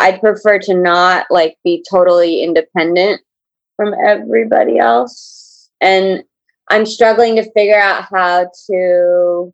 I'd 0.00 0.20
prefer 0.20 0.58
to 0.60 0.74
not 0.74 1.26
like 1.30 1.58
be 1.62 1.84
totally 1.88 2.42
independent 2.42 3.20
from 3.76 3.94
everybody 4.04 4.78
else. 4.78 5.70
And 5.80 6.24
I'm 6.70 6.86
struggling 6.86 7.36
to 7.36 7.50
figure 7.52 7.78
out 7.78 8.06
how 8.10 8.50
to 8.70 9.52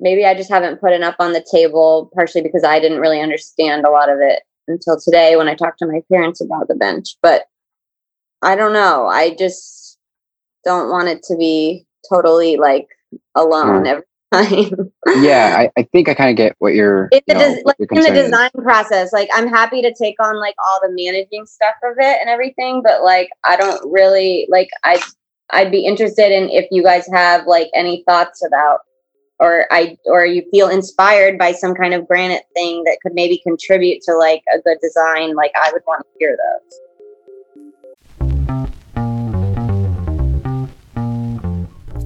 maybe 0.00 0.24
I 0.24 0.34
just 0.34 0.50
haven't 0.50 0.80
put 0.80 0.92
enough 0.92 1.14
on 1.20 1.32
the 1.32 1.46
table, 1.50 2.10
partially 2.14 2.42
because 2.42 2.64
I 2.64 2.80
didn't 2.80 3.00
really 3.00 3.20
understand 3.20 3.86
a 3.86 3.90
lot 3.90 4.10
of 4.10 4.18
it 4.20 4.42
until 4.66 4.98
today 4.98 5.36
when 5.36 5.48
I 5.48 5.54
talked 5.54 5.78
to 5.78 5.86
my 5.86 6.00
parents 6.12 6.40
about 6.40 6.66
the 6.66 6.74
bench. 6.74 7.16
But 7.22 7.44
I 8.42 8.56
don't 8.56 8.72
know. 8.72 9.06
I 9.06 9.36
just 9.36 9.96
don't 10.64 10.90
want 10.90 11.08
it 11.08 11.22
to 11.24 11.36
be 11.36 11.86
totally 12.10 12.56
like 12.56 12.88
alone 13.36 13.84
mm. 13.84 14.02
Every 14.32 14.70
yeah, 15.22 15.54
I, 15.58 15.70
I, 15.76 15.82
think 15.84 16.08
I 16.08 16.14
kind 16.14 16.30
of 16.30 16.36
get 16.36 16.56
what 16.58 16.74
you're. 16.74 17.08
In 17.12 17.20
the, 17.26 17.34
know, 17.34 17.54
des- 17.54 17.62
like, 17.64 17.76
in 17.78 18.02
the 18.02 18.22
design 18.22 18.50
is. 18.54 18.62
process, 18.62 19.12
like 19.12 19.28
I'm 19.32 19.48
happy 19.48 19.82
to 19.82 19.94
take 19.94 20.16
on 20.22 20.38
like 20.40 20.54
all 20.58 20.80
the 20.82 20.90
managing 20.90 21.46
stuff 21.46 21.74
of 21.84 21.96
it 21.98 22.18
and 22.20 22.28
everything, 22.28 22.82
but 22.82 23.02
like 23.02 23.28
I 23.44 23.56
don't 23.56 23.80
really 23.90 24.46
like 24.50 24.68
I. 24.84 25.00
I'd 25.50 25.70
be 25.70 25.84
interested 25.84 26.32
in 26.32 26.48
if 26.48 26.66
you 26.70 26.82
guys 26.82 27.06
have 27.12 27.46
like 27.46 27.68
any 27.74 28.04
thoughts 28.08 28.42
about, 28.46 28.80
or 29.38 29.66
I 29.70 29.98
or 30.06 30.24
you 30.24 30.44
feel 30.50 30.68
inspired 30.68 31.38
by 31.38 31.52
some 31.52 31.74
kind 31.74 31.92
of 31.92 32.08
granite 32.08 32.44
thing 32.54 32.84
that 32.84 32.98
could 33.02 33.12
maybe 33.12 33.38
contribute 33.44 34.00
to 34.02 34.16
like 34.16 34.42
a 34.54 34.60
good 34.60 34.78
design. 34.82 35.34
Like 35.34 35.52
I 35.56 35.70
would 35.72 35.82
want 35.86 36.02
to 36.02 36.18
hear 36.18 36.36
those. 36.36 36.78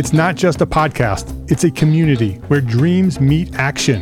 It's 0.00 0.14
not 0.14 0.34
just 0.34 0.62
a 0.62 0.66
podcast, 0.66 1.28
it's 1.50 1.62
a 1.62 1.70
community 1.70 2.36
where 2.48 2.62
dreams 2.62 3.20
meet 3.20 3.54
action. 3.56 4.00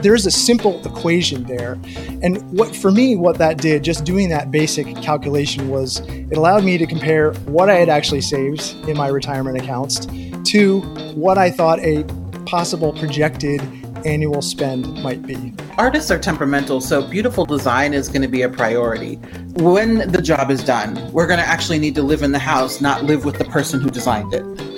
There 0.00 0.14
is 0.14 0.24
a 0.24 0.30
simple 0.30 0.80
equation 0.86 1.44
there. 1.44 1.78
And 2.22 2.40
what 2.50 2.74
for 2.74 2.90
me, 2.90 3.14
what 3.14 3.36
that 3.36 3.58
did, 3.58 3.84
just 3.84 4.04
doing 4.04 4.30
that 4.30 4.50
basic 4.50 4.96
calculation 5.02 5.68
was 5.68 6.00
it 6.08 6.34
allowed 6.34 6.64
me 6.64 6.78
to 6.78 6.86
compare 6.86 7.34
what 7.44 7.68
I 7.68 7.74
had 7.74 7.90
actually 7.90 8.22
saved 8.22 8.74
in 8.88 8.96
my 8.96 9.08
retirement 9.08 9.58
accounts 9.58 10.06
to 10.50 10.80
what 11.14 11.36
I 11.36 11.50
thought 11.50 11.78
a 11.80 12.04
possible 12.46 12.94
projected 12.94 13.60
annual 14.06 14.40
spend 14.40 14.90
might 15.02 15.26
be. 15.26 15.52
Artists 15.76 16.10
are 16.10 16.18
temperamental, 16.18 16.80
so 16.80 17.06
beautiful 17.06 17.44
design 17.44 17.92
is 17.92 18.08
going 18.08 18.22
to 18.22 18.28
be 18.28 18.40
a 18.42 18.48
priority. 18.48 19.16
When 19.56 20.10
the 20.10 20.22
job 20.22 20.50
is 20.50 20.64
done, 20.64 21.12
we're 21.12 21.26
going 21.26 21.38
to 21.38 21.46
actually 21.46 21.78
need 21.78 21.94
to 21.96 22.02
live 22.02 22.22
in 22.22 22.32
the 22.32 22.38
house, 22.38 22.80
not 22.80 23.04
live 23.04 23.26
with 23.26 23.36
the 23.36 23.44
person 23.44 23.78
who 23.78 23.90
designed 23.90 24.32
it. 24.32 24.69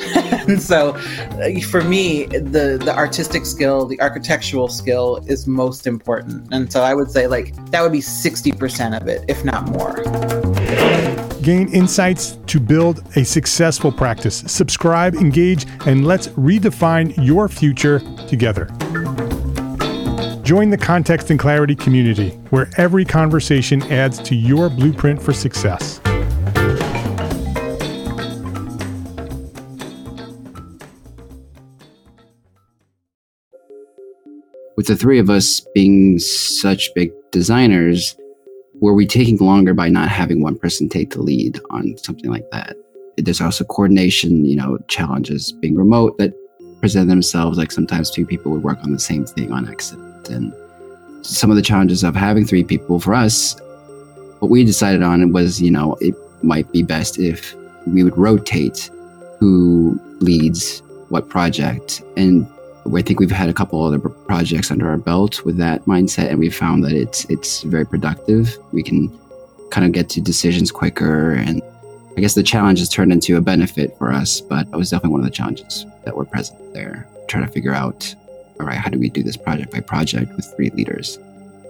And 0.53 0.63
so 0.73 0.91
uh, 0.91 1.61
for 1.61 1.83
me, 1.83 2.27
the 2.27 2.79
the 2.83 2.95
artistic 2.95 3.47
skill, 3.47 3.87
the 3.87 4.01
architectural 4.01 4.69
skill 4.69 5.25
is 5.27 5.47
most 5.47 5.87
important. 5.87 6.49
And 6.53 6.71
so 6.73 6.83
I 6.83 6.95
would 6.95 7.11
say 7.11 7.27
like 7.27 7.55
that 7.71 7.83
would 7.83 7.93
be 7.93 8.01
60% 8.01 9.01
of 9.01 9.09
it, 9.09 9.25
if 9.29 9.45
not 9.45 9.69
more 9.69 10.03
gain 11.43 11.69
insights 11.75 12.39
to 12.47 12.61
build 12.61 13.03
a 13.17 13.25
successful 13.25 13.91
practice. 13.91 14.45
Subscribe, 14.47 15.17
engage, 15.17 15.67
and 15.87 16.07
let's 16.07 16.29
redefine 16.29 17.13
your 17.17 17.49
future 17.49 17.99
together. 18.29 18.67
Join 20.43 20.71
the 20.71 20.79
Context 20.79 21.31
and 21.31 21.39
Clarity 21.39 21.75
community, 21.75 22.31
where 22.51 22.71
every 22.77 23.05
conversation 23.05 23.83
adds 23.85 24.19
to 24.21 24.35
your 24.35 24.69
blueprint 24.69 25.21
for 25.21 25.33
success. 25.33 26.01
With 34.83 34.89
the 34.89 34.97
three 34.97 35.21
of 35.21 35.31
us 35.31 35.61
being 35.77 36.19
such 36.19 36.93
big 36.93 37.13
designers, 37.31 38.17
were 38.81 38.95
we 38.95 39.07
taking 39.07 39.37
longer 39.37 39.75
by 39.75 39.89
not 39.89 40.09
having 40.09 40.43
one 40.43 40.59
person 40.59 40.89
take 40.89 41.11
the 41.11 41.23
lead 41.23 41.61
on 41.71 41.97
something 41.99 42.29
like 42.29 42.51
that? 42.51 42.77
There's 43.17 43.41
also 43.41 43.63
coordination, 43.63 44.45
you 44.45 44.57
know, 44.57 44.79
challenges 44.89 45.53
being 45.53 45.77
remote 45.77 46.19
that 46.19 46.35
present 46.81 47.09
themselves. 47.09 47.59
Like 47.59 47.71
sometimes 47.71 48.11
two 48.11 48.27
people 48.27 48.51
would 48.51 48.65
work 48.65 48.79
on 48.83 48.93
the 48.93 48.99
same 48.99 49.25
thing 49.25 49.53
on 49.53 49.69
accident. 49.69 50.29
And 50.31 50.53
some 51.25 51.49
of 51.49 51.55
the 51.55 51.63
challenges 51.63 52.03
of 52.03 52.17
having 52.17 52.45
three 52.45 52.65
people 52.65 52.99
for 52.99 53.15
us, 53.15 53.55
what 54.41 54.51
we 54.51 54.65
decided 54.65 55.05
on 55.05 55.33
was, 55.33 55.63
you 55.63 55.71
know, 55.71 55.97
it 56.01 56.17
might 56.43 56.73
be 56.73 56.83
best 56.83 57.21
if 57.21 57.55
we 57.87 58.03
would 58.03 58.19
rotate 58.19 58.91
who 59.39 59.97
leads 60.19 60.81
what 61.09 61.29
project. 61.29 62.03
And 62.17 62.49
I 62.95 63.03
think 63.03 63.21
we've 63.21 63.31
had 63.31 63.49
a 63.49 63.55
couple 63.55 63.83
other 63.83 63.99
projects 63.99 64.71
under 64.71 64.89
our 64.89 64.99
belt 64.99 65.45
with 65.45 65.57
that 65.59 65.85
mindset, 65.85 66.31
and 66.31 66.39
we 66.39 66.51
found 66.51 66.85
that 66.85 66.93
it's 66.93 67.25
it's 67.27 67.63
very 67.63 67.87
productive. 67.87 68.59
We 68.73 68.83
can 68.83 69.09
kind 69.71 69.87
of 69.87 69.93
get 69.93 70.09
to 70.11 70.21
decisions 70.21 70.71
quicker, 70.71 71.33
and 71.33 71.63
I 72.17 72.21
guess 72.21 72.35
the 72.35 72.43
challenge 72.43 72.81
has 72.81 72.89
turned 72.89 73.13
into 73.13 73.37
a 73.37 73.41
benefit 73.41 73.97
for 73.99 74.13
us. 74.13 74.41
But 74.41 74.67
it 74.67 74.77
was 74.77 74.91
definitely 74.91 75.13
one 75.13 75.21
of 75.21 75.27
the 75.27 75.33
challenges 75.33 75.87
that 76.05 76.17
were 76.17 76.25
present 76.25 76.75
there, 76.75 77.09
trying 77.29 77.47
to 77.47 77.53
figure 77.53 77.73
out, 77.73 78.15
all 78.61 78.67
right, 78.67 78.79
how 78.79 78.91
do 78.91 78.99
we 78.99 79.09
do 79.09 79.23
this 79.23 79.37
project 79.37 79.73
by 79.73 79.81
project 79.81 80.35
with 80.37 80.53
three 80.57 80.71
leaders 80.71 81.19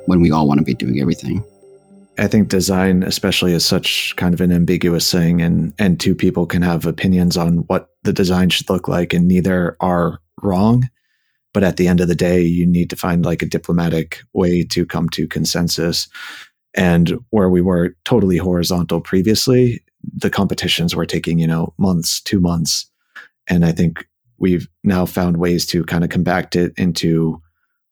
when 0.07 0.21
we 0.23 0.31
all 0.31 0.49
want 0.49 0.59
to 0.59 0.65
be 0.65 0.75
doing 0.75 1.01
everything? 1.01 1.45
I 2.19 2.27
think 2.27 2.49
design, 2.49 3.03
especially, 3.03 3.53
is 3.53 3.65
such 3.65 4.15
kind 4.17 4.35
of 4.35 4.41
an 4.41 4.51
ambiguous 4.51 5.11
thing, 5.13 5.43
and 5.43 5.75
and 5.79 6.01
two 6.01 6.15
people 6.15 6.47
can 6.47 6.63
have 6.63 6.87
opinions 6.87 7.37
on 7.37 7.59
what 7.69 7.91
the 8.03 8.15
design 8.15 8.49
should 8.49 8.71
look 8.71 8.89
like, 8.89 9.13
and 9.13 9.29
neither 9.29 9.77
are 9.81 10.19
wrong 10.43 10.89
but 11.53 11.65
at 11.65 11.77
the 11.77 11.89
end 11.89 12.01
of 12.01 12.09
the 12.09 12.15
day 12.15 12.41
you 12.41 12.67
need 12.67 12.91
to 12.91 12.97
find 12.97 13.25
like 13.25 13.43
a 13.43 13.47
diplomatic 13.47 14.21
way 14.33 14.65
to 14.65 14.87
come 14.87 15.09
to 15.11 15.29
consensus. 15.29 16.09
And 16.75 17.19
where 17.31 17.51
we 17.51 17.61
were 17.61 17.95
totally 18.05 18.39
horizontal 18.39 19.01
previously 19.01 19.85
the 20.15 20.31
competitions 20.31 20.97
were 20.97 21.07
taking 21.07 21.39
you 21.39 21.47
know 21.47 21.73
months 21.79 22.21
two 22.21 22.41
months. 22.41 22.91
And 23.49 23.65
i 23.65 23.73
think 23.73 24.07
we've 24.39 24.69
now 24.83 25.07
found 25.07 25.37
ways 25.37 25.65
to 25.67 25.85
kind 25.85 26.03
of 26.03 26.11
compact 26.11 26.57
it 26.57 26.73
into 26.77 27.41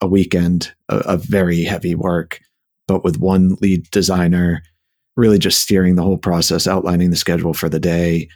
a 0.00 0.08
weekend 0.08 0.72
of, 0.88 1.22
very 1.24 1.62
heavy 1.62 1.94
work 1.94 2.40
but 2.88 3.04
with 3.04 3.18
one 3.18 3.56
lead 3.60 3.88
designer 3.90 4.62
really 5.16 5.38
just 5.38 5.60
steering 5.60 5.94
the 5.94 6.02
whole 6.02 6.18
process 6.18 6.66
outlining 6.66 7.10
the 7.10 7.16
schedule 7.16 7.54
for 7.54 7.68
the 7.68 7.78
day 7.78 8.28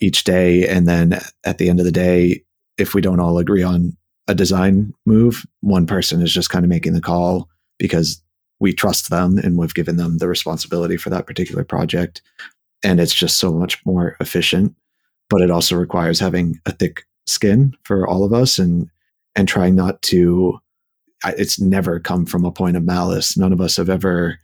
each 0.00 0.24
day. 0.24 0.68
And 0.68 0.86
then 0.86 1.18
at 1.44 1.58
the 1.58 1.68
end 1.68 1.80
of 1.80 1.86
the 1.86 1.92
day 1.92 2.42
if 2.78 2.94
we 2.94 3.00
don't 3.00 3.20
all 3.20 3.38
agree 3.38 3.62
on 3.62 3.96
a 4.28 4.34
design 4.34 4.92
move, 5.04 5.46
one 5.60 5.86
person 5.86 6.22
is 6.22 6.32
just 6.32 6.50
kind 6.50 6.64
of 6.64 6.68
making 6.68 6.94
the 6.94 7.00
call 7.00 7.48
because 7.78 8.22
we 8.58 8.72
trust 8.72 9.10
them 9.10 9.38
and 9.38 9.58
we've 9.58 9.74
given 9.74 9.96
them 9.96 10.18
the 10.18 10.28
responsibility 10.28 10.96
for 10.96 11.10
that 11.10 11.26
particular 11.26 11.64
project. 11.64 12.22
And 12.82 13.00
it's 13.00 13.14
just 13.14 13.36
so 13.38 13.52
much 13.52 13.84
more 13.84 14.16
efficient. 14.20 14.74
But 15.28 15.42
it 15.42 15.50
also 15.50 15.76
requires 15.76 16.20
having 16.20 16.60
a 16.66 16.72
thick 16.72 17.04
skin 17.26 17.74
for 17.82 18.06
all 18.06 18.24
of 18.24 18.32
us 18.32 18.58
and 18.58 18.88
and 19.34 19.48
trying 19.48 19.74
not 19.74 20.00
to 20.00 20.60
it's 21.24 21.58
never 21.58 21.98
come 21.98 22.24
from 22.26 22.44
a 22.44 22.52
point 22.52 22.76
of 22.76 22.84
malice. 22.84 23.36
None 23.36 23.52
of 23.52 23.60
us 23.60 23.76
have 23.76 23.90
ever 23.90 24.38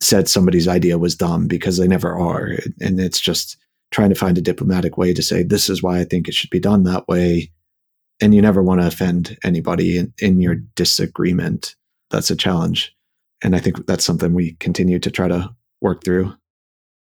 said 0.00 0.28
somebody's 0.28 0.68
idea 0.68 0.98
was 0.98 1.16
dumb 1.16 1.46
because 1.46 1.76
they 1.76 1.88
never 1.88 2.16
are. 2.16 2.56
And 2.80 3.00
it's 3.00 3.20
just 3.20 3.56
trying 3.90 4.10
to 4.10 4.14
find 4.14 4.38
a 4.38 4.42
diplomatic 4.42 4.96
way 4.96 5.12
to 5.12 5.22
say, 5.22 5.42
this 5.42 5.68
is 5.68 5.82
why 5.82 5.98
I 5.98 6.04
think 6.04 6.28
it 6.28 6.34
should 6.34 6.50
be 6.50 6.60
done 6.60 6.84
that 6.84 7.08
way 7.08 7.50
and 8.20 8.34
you 8.34 8.42
never 8.42 8.62
want 8.62 8.80
to 8.80 8.86
offend 8.86 9.38
anybody 9.44 9.98
in, 9.98 10.12
in 10.18 10.40
your 10.40 10.56
disagreement. 10.74 11.76
That's 12.10 12.30
a 12.30 12.36
challenge. 12.36 12.94
And 13.42 13.56
I 13.56 13.58
think 13.58 13.86
that's 13.86 14.04
something 14.04 14.34
we 14.34 14.52
continue 14.54 14.98
to 14.98 15.10
try 15.10 15.28
to 15.28 15.54
work 15.80 16.04
through. 16.04 16.34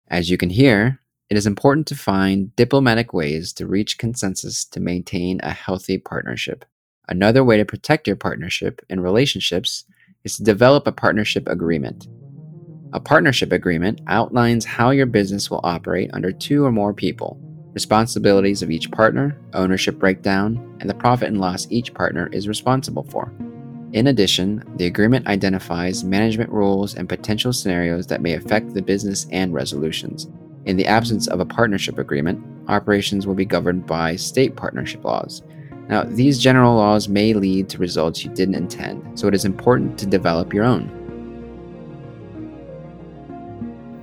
As 0.08 0.30
you 0.30 0.36
can 0.36 0.50
hear, 0.50 1.00
it 1.28 1.36
is 1.36 1.46
important 1.46 1.86
to 1.88 1.96
find 1.96 2.54
diplomatic 2.56 3.12
ways 3.12 3.52
to 3.54 3.66
reach 3.66 3.98
consensus 3.98 4.64
to 4.66 4.80
maintain 4.80 5.40
a 5.42 5.50
healthy 5.50 5.98
partnership. 5.98 6.64
Another 7.08 7.42
way 7.42 7.56
to 7.56 7.64
protect 7.64 8.06
your 8.06 8.16
partnership 8.16 8.80
and 8.88 9.02
relationships 9.02 9.84
is 10.24 10.36
to 10.36 10.44
develop 10.44 10.86
a 10.86 10.92
partnership 10.92 11.48
agreement. 11.48 12.06
A 12.92 13.00
partnership 13.00 13.52
agreement 13.52 14.00
outlines 14.06 14.64
how 14.64 14.90
your 14.90 15.06
business 15.06 15.50
will 15.50 15.60
operate 15.64 16.10
under 16.12 16.32
two 16.32 16.64
or 16.64 16.72
more 16.72 16.94
people 16.94 17.38
responsibilities 17.78 18.60
of 18.60 18.72
each 18.72 18.90
partner, 18.90 19.38
ownership 19.54 20.00
breakdown, 20.00 20.76
and 20.80 20.90
the 20.90 20.94
profit 20.94 21.28
and 21.28 21.40
loss 21.40 21.68
each 21.70 21.94
partner 21.94 22.28
is 22.32 22.48
responsible 22.48 23.04
for. 23.04 23.32
In 23.92 24.08
addition, 24.08 24.64
the 24.78 24.86
agreement 24.86 25.28
identifies 25.28 26.02
management 26.02 26.50
rules 26.50 26.96
and 26.96 27.08
potential 27.08 27.52
scenarios 27.52 28.08
that 28.08 28.20
may 28.20 28.32
affect 28.32 28.74
the 28.74 28.82
business 28.82 29.28
and 29.30 29.54
resolutions. 29.54 30.26
In 30.64 30.76
the 30.76 30.88
absence 30.88 31.28
of 31.28 31.38
a 31.38 31.46
partnership 31.46 31.98
agreement, 31.98 32.44
operations 32.66 33.28
will 33.28 33.36
be 33.36 33.44
governed 33.44 33.86
by 33.86 34.16
state 34.16 34.56
partnership 34.56 35.04
laws. 35.04 35.42
Now, 35.88 36.02
these 36.02 36.40
general 36.40 36.74
laws 36.74 37.08
may 37.08 37.32
lead 37.32 37.68
to 37.68 37.78
results 37.78 38.24
you 38.24 38.30
didn't 38.34 38.56
intend, 38.56 39.16
so 39.16 39.28
it 39.28 39.34
is 39.36 39.44
important 39.44 39.96
to 40.00 40.06
develop 40.06 40.52
your 40.52 40.64
own. 40.64 40.97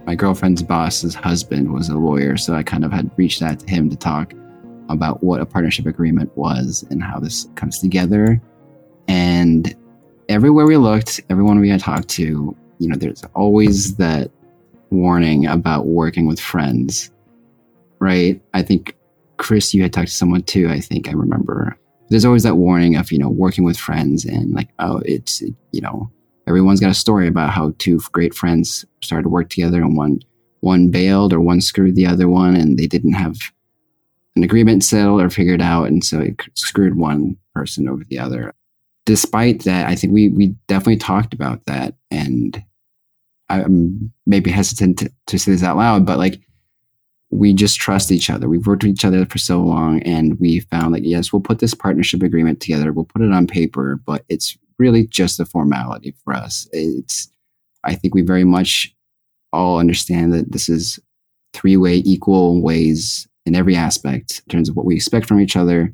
My 0.06 0.16
girlfriend's 0.16 0.62
boss's 0.62 1.16
husband 1.16 1.74
was 1.74 1.90
a 1.90 1.98
lawyer, 1.98 2.38
so 2.38 2.54
I 2.54 2.64
kind 2.64 2.86
of 2.86 2.92
had 2.92 3.10
reached 3.18 3.42
out 3.42 3.60
to 3.60 3.70
him 3.70 3.90
to 3.90 3.96
talk 3.96 4.34
about 4.90 5.24
what 5.24 5.42
a 5.42 5.46
partnership 5.46 5.88
agreement 5.88 6.36
was 6.38 6.86
and 6.92 7.02
how 7.02 7.20
this 7.20 7.48
comes 7.56 7.80
together. 7.80 8.40
And 9.08 9.76
everywhere 10.30 10.66
we 10.66 10.78
looked, 10.78 11.22
everyone 11.30 11.60
we 11.60 11.70
had 11.70 11.80
talked 11.80 12.08
to, 12.10 12.56
you 12.78 12.88
know, 12.88 12.96
there's 12.96 13.24
always 13.34 13.96
that 13.96 14.30
warning 14.92 15.48
about 15.48 15.88
working 15.88 16.28
with 16.28 16.40
friends, 16.40 17.12
right? 18.00 18.40
I 18.54 18.62
think 18.62 18.96
Chris, 19.38 19.74
you 19.74 19.82
had 19.82 19.94
talked 19.94 20.10
to 20.10 20.14
someone 20.14 20.44
too. 20.44 20.70
I 20.70 20.80
think 20.80 21.10
I 21.10 21.14
remember. 21.14 21.78
There's 22.10 22.26
always 22.26 22.44
that 22.44 22.56
warning 22.56 22.96
of 22.96 23.12
you 23.12 23.18
know 23.18 23.30
working 23.30 23.64
with 23.64 23.78
friends 23.78 24.26
and 24.26 24.54
like 24.54 24.70
oh 24.78 25.02
it's 25.06 25.42
you 25.72 25.82
know 25.82 26.12
everyone's 26.48 26.80
got 26.80 26.92
a 26.92 26.96
story 26.96 27.28
about 27.28 27.52
how 27.52 27.74
two 27.78 28.00
great 28.12 28.34
friends 28.34 28.86
started 29.02 29.24
to 29.24 29.30
work 29.30 29.50
together 29.50 29.82
and 29.82 29.98
one 29.98 30.20
one 30.62 30.90
bailed 30.90 31.32
or 31.32 31.40
one 31.40 31.62
screwed 31.62 31.96
the 31.96 32.08
other 32.08 32.28
one 32.28 32.56
and 32.56 32.78
they 32.78 32.88
didn't 32.88 33.14
have 33.14 33.38
an 34.36 34.44
agreement 34.44 34.84
settled 34.84 35.22
or 35.22 35.30
figured 35.30 35.62
out. 35.62 35.88
And 35.88 36.04
so 36.04 36.20
it 36.20 36.42
screwed 36.56 36.98
one 36.98 37.38
person 37.54 37.88
over 37.88 38.04
the 38.04 38.20
other. 38.20 38.54
Despite 39.06 39.64
that 39.64 39.88
i 39.88 39.96
think 39.96 40.14
we 40.14 40.30
we 40.30 40.48
definitely 40.68 40.98
talked 40.98 41.34
about 41.34 41.66
that. 41.66 41.96
And 42.12 42.62
i'm 43.50 44.12
maybe 44.26 44.50
hesitant 44.50 45.00
to, 45.00 45.12
to 45.28 45.38
say 45.38 45.52
this 45.52 45.64
out 45.64 45.78
loud 45.78 46.06
but 46.06 46.18
like 46.18 46.42
we 47.32 47.54
just 47.54 47.80
trust 47.80 48.12
each 48.12 48.30
other. 48.30 48.48
We've 48.48 48.66
worked 48.66 48.84
with 48.84 48.94
each 48.94 49.04
other 49.04 49.26
for 49.26 49.40
so 49.40 49.62
long 49.62 50.02
and 50.04 50.40
we 50.40 50.62
found 50.62 50.96
that 50.96 51.04
yes 51.04 51.32
we'll 51.32 51.42
put 51.42 51.60
this 51.60 51.74
partnership 51.74 52.24
agreement 52.24 52.62
together. 52.62 52.92
We'll 52.92 53.06
put 53.06 53.22
it 53.22 53.32
on 53.32 53.46
paper 53.46 54.02
but 54.06 54.26
it's 54.30 54.58
really 54.80 55.08
just 55.08 55.40
a 55.40 55.46
formality 55.46 56.16
for 56.24 56.34
us. 56.34 56.68
It's, 56.72 57.32
I 57.84 57.96
think 57.96 58.14
we 58.14 58.22
very 58.22 58.44
much 58.44 58.94
all 59.54 59.80
understand 59.80 60.34
that 60.34 60.52
this 60.52 60.70
is 60.70 61.00
three 61.54 61.78
way 61.78 61.96
equal 61.98 62.62
ways 62.62 63.28
in 63.46 63.56
every 63.56 63.76
aspect 63.76 64.42
in 64.46 64.52
terms 64.52 64.70
of 64.70 64.76
what 64.76 64.86
we 64.86 64.96
expect 64.96 65.28
from 65.28 65.40
each 65.40 65.56
other 65.56 65.94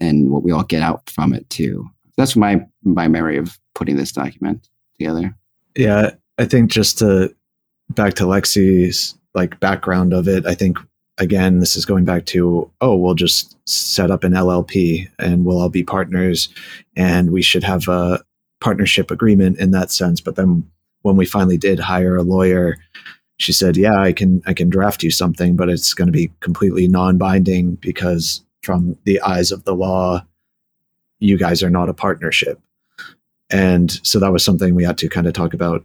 and 0.00 0.30
what 0.30 0.42
we 0.42 0.52
all 0.52 0.62
get 0.62 0.82
out 0.82 1.08
from 1.10 1.32
it 1.34 1.48
too. 1.50 1.88
That's 2.16 2.36
my 2.36 2.64
my 2.82 3.08
memory 3.08 3.36
of 3.36 3.58
putting 3.74 3.96
this 3.96 4.12
document 4.12 4.68
together. 4.98 5.36
Yeah, 5.76 6.12
I 6.38 6.46
think 6.46 6.70
just 6.70 6.98
to 6.98 7.34
back 7.90 8.14
to 8.14 8.24
Lexi's 8.24 9.14
like 9.34 9.60
background 9.60 10.14
of 10.14 10.28
it, 10.28 10.46
I 10.46 10.54
think 10.54 10.78
again, 11.18 11.60
this 11.60 11.76
is 11.76 11.84
going 11.84 12.04
back 12.04 12.26
to, 12.26 12.70
oh, 12.80 12.96
we'll 12.96 13.14
just 13.14 13.56
set 13.68 14.10
up 14.10 14.24
an 14.24 14.32
LLP 14.32 15.08
and 15.18 15.44
we'll 15.44 15.60
all 15.60 15.68
be 15.68 15.82
partners 15.82 16.48
and 16.94 17.30
we 17.30 17.42
should 17.42 17.64
have 17.64 17.88
a 17.88 18.22
partnership 18.60 19.10
agreement 19.10 19.58
in 19.58 19.70
that 19.70 19.90
sense. 19.90 20.20
But 20.20 20.36
then 20.36 20.68
when 21.02 21.16
we 21.16 21.26
finally 21.26 21.56
did 21.56 21.78
hire 21.78 22.16
a 22.16 22.22
lawyer, 22.22 22.76
she 23.38 23.52
said, 23.52 23.76
yeah, 23.76 23.98
I 23.98 24.12
can, 24.12 24.42
I 24.46 24.54
can 24.54 24.70
draft 24.70 25.02
you 25.02 25.10
something, 25.10 25.56
but 25.56 25.68
it's 25.68 25.94
going 25.94 26.08
to 26.08 26.12
be 26.12 26.32
completely 26.40 26.88
non-binding 26.88 27.76
because 27.76 28.42
from 28.62 28.96
the 29.04 29.20
eyes 29.20 29.52
of 29.52 29.64
the 29.64 29.74
law, 29.74 30.24
you 31.18 31.38
guys 31.38 31.62
are 31.62 31.70
not 31.70 31.88
a 31.88 31.94
partnership. 31.94 32.60
And 33.50 33.90
so 34.06 34.18
that 34.18 34.32
was 34.32 34.44
something 34.44 34.74
we 34.74 34.84
had 34.84 34.98
to 34.98 35.08
kind 35.08 35.26
of 35.26 35.32
talk 35.32 35.54
about 35.54 35.84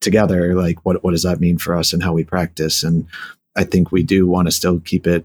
together. 0.00 0.54
Like, 0.54 0.84
what, 0.84 1.02
what 1.04 1.12
does 1.12 1.22
that 1.22 1.40
mean 1.40 1.58
for 1.58 1.74
us 1.74 1.92
and 1.92 2.02
how 2.02 2.12
we 2.12 2.24
practice? 2.24 2.82
And 2.82 3.06
I 3.56 3.64
think 3.64 3.90
we 3.90 4.02
do 4.02 4.26
want 4.26 4.48
to 4.48 4.52
still 4.52 4.80
keep 4.80 5.06
it 5.06 5.24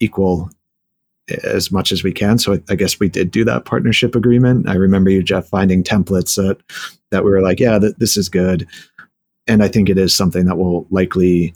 equal 0.00 0.50
eh, 1.28 1.36
as 1.44 1.70
much 1.70 1.92
as 1.92 2.02
we 2.02 2.12
can. 2.12 2.38
So 2.38 2.60
I 2.68 2.74
guess 2.74 3.00
we 3.00 3.08
did 3.08 3.30
do 3.30 3.44
that 3.44 3.64
partnership 3.64 4.14
agreement. 4.14 4.68
I 4.68 4.74
remember 4.74 5.10
you, 5.10 5.22
Jeff, 5.22 5.48
finding 5.48 5.82
templates 5.82 6.36
that 6.36 6.58
that 7.10 7.24
we 7.24 7.30
were 7.30 7.42
like, 7.42 7.60
yeah, 7.60 7.78
th- 7.78 7.96
this 7.96 8.16
is 8.16 8.28
good. 8.28 8.66
And 9.46 9.62
I 9.62 9.68
think 9.68 9.88
it 9.88 9.96
is 9.96 10.14
something 10.14 10.44
that 10.44 10.58
will 10.58 10.86
likely, 10.90 11.54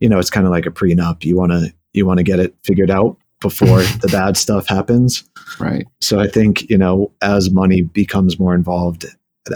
you 0.00 0.08
know, 0.08 0.18
it's 0.18 0.30
kind 0.30 0.46
of 0.46 0.50
like 0.50 0.66
a 0.66 0.70
prenup. 0.70 1.24
You 1.24 1.36
want 1.36 1.52
to 1.52 1.72
you 1.92 2.06
want 2.06 2.18
to 2.18 2.24
get 2.24 2.40
it 2.40 2.54
figured 2.64 2.90
out 2.90 3.16
before 3.40 3.82
the 4.00 4.08
bad 4.10 4.36
stuff 4.36 4.66
happens. 4.66 5.24
Right. 5.58 5.86
So 6.00 6.18
I 6.18 6.26
think, 6.26 6.68
you 6.68 6.78
know, 6.78 7.12
as 7.22 7.50
money 7.50 7.82
becomes 7.82 8.38
more 8.38 8.54
involved, 8.54 9.06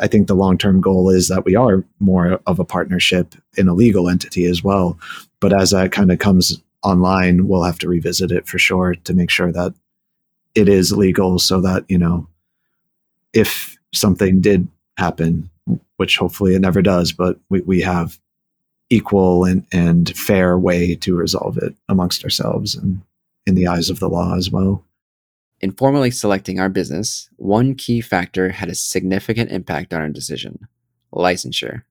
I 0.01 0.07
think 0.07 0.27
the 0.27 0.35
long 0.35 0.59
term 0.59 0.81
goal 0.81 1.11
is 1.11 1.29
that 1.29 1.45
we 1.45 1.57
are 1.57 1.85
more 2.01 2.41
of 2.47 2.59
a 2.59 2.65
partnership 2.65 3.35
in 3.57 3.69
a 3.69 3.75
legal 3.75 4.09
entity 4.09 4.47
as 4.47 4.63
well. 4.63 4.99
But 5.41 5.53
as 5.53 5.71
that 5.71 5.93
kind 5.93 6.13
of 6.13 6.19
comes 6.19 6.61
online, 6.83 7.49
we'll 7.49 7.63
have 7.63 7.79
to 7.81 7.89
revisit 7.89 8.31
it 8.31 8.47
for 8.47 8.59
sure 8.59 8.95
to 8.95 9.15
make 9.15 9.31
sure 9.31 9.53
that 9.53 9.75
it 10.55 10.69
is 10.69 10.93
legal 10.93 11.39
so 11.39 11.61
that, 11.61 11.85
you 11.89 11.99
know, 11.99 12.27
if 13.33 13.77
something 13.93 14.41
did 14.41 14.69
happen, 14.97 15.51
which 15.97 16.19
hopefully 16.19 16.55
it 16.55 16.61
never 16.61 16.83
does, 16.83 17.13
but 17.13 17.39
we, 17.49 17.61
we 17.63 17.81
have 17.81 18.19
equal 18.91 19.45
and, 19.45 19.65
and 19.73 20.17
fair 20.17 20.59
way 20.59 20.95
to 20.97 21.17
resolve 21.17 21.57
it 21.59 21.75
amongst 21.89 22.25
ourselves 22.25 22.75
and 22.75 23.01
in 23.47 23.55
the 23.55 23.67
eyes 23.67 23.89
of 23.91 23.99
the 23.99 24.09
law 24.09 24.37
as 24.37 24.51
well. 24.51 24.85
In 25.63 25.71
formally 25.71 26.11
selecting 26.11 26.59
our 26.59 26.69
business, 26.69 27.31
one 27.37 27.77
key 27.77 28.01
factor 28.01 28.51
had 28.51 28.69
a 28.69 28.75
significant 28.75 29.53
impact 29.53 29.95
on 29.95 30.01
our 30.01 30.09
decision 30.09 30.59
licensure. 31.15 31.83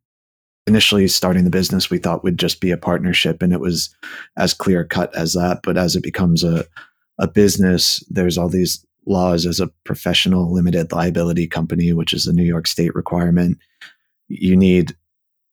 Initially, 0.67 1.07
starting 1.07 1.45
the 1.45 1.49
business, 1.49 1.89
we 1.89 1.97
thought 1.97 2.23
would 2.23 2.37
just 2.37 2.59
be 2.59 2.71
a 2.71 2.77
partnership, 2.77 3.41
and 3.41 3.53
it 3.53 3.59
was 3.59 3.95
as 4.37 4.53
clear 4.53 4.83
cut 4.83 5.15
as 5.15 5.33
that. 5.33 5.61
But 5.63 5.77
as 5.77 5.95
it 5.95 6.03
becomes 6.03 6.43
a, 6.43 6.65
a 7.17 7.27
business, 7.27 8.03
there's 8.09 8.37
all 8.37 8.49
these 8.49 8.85
laws 9.05 9.45
as 9.45 9.59
a 9.59 9.67
professional 9.85 10.53
limited 10.53 10.91
liability 10.91 11.47
company, 11.47 11.93
which 11.93 12.13
is 12.13 12.27
a 12.27 12.33
New 12.33 12.43
York 12.43 12.67
State 12.67 12.93
requirement. 12.93 13.57
You 14.27 14.55
need 14.55 14.95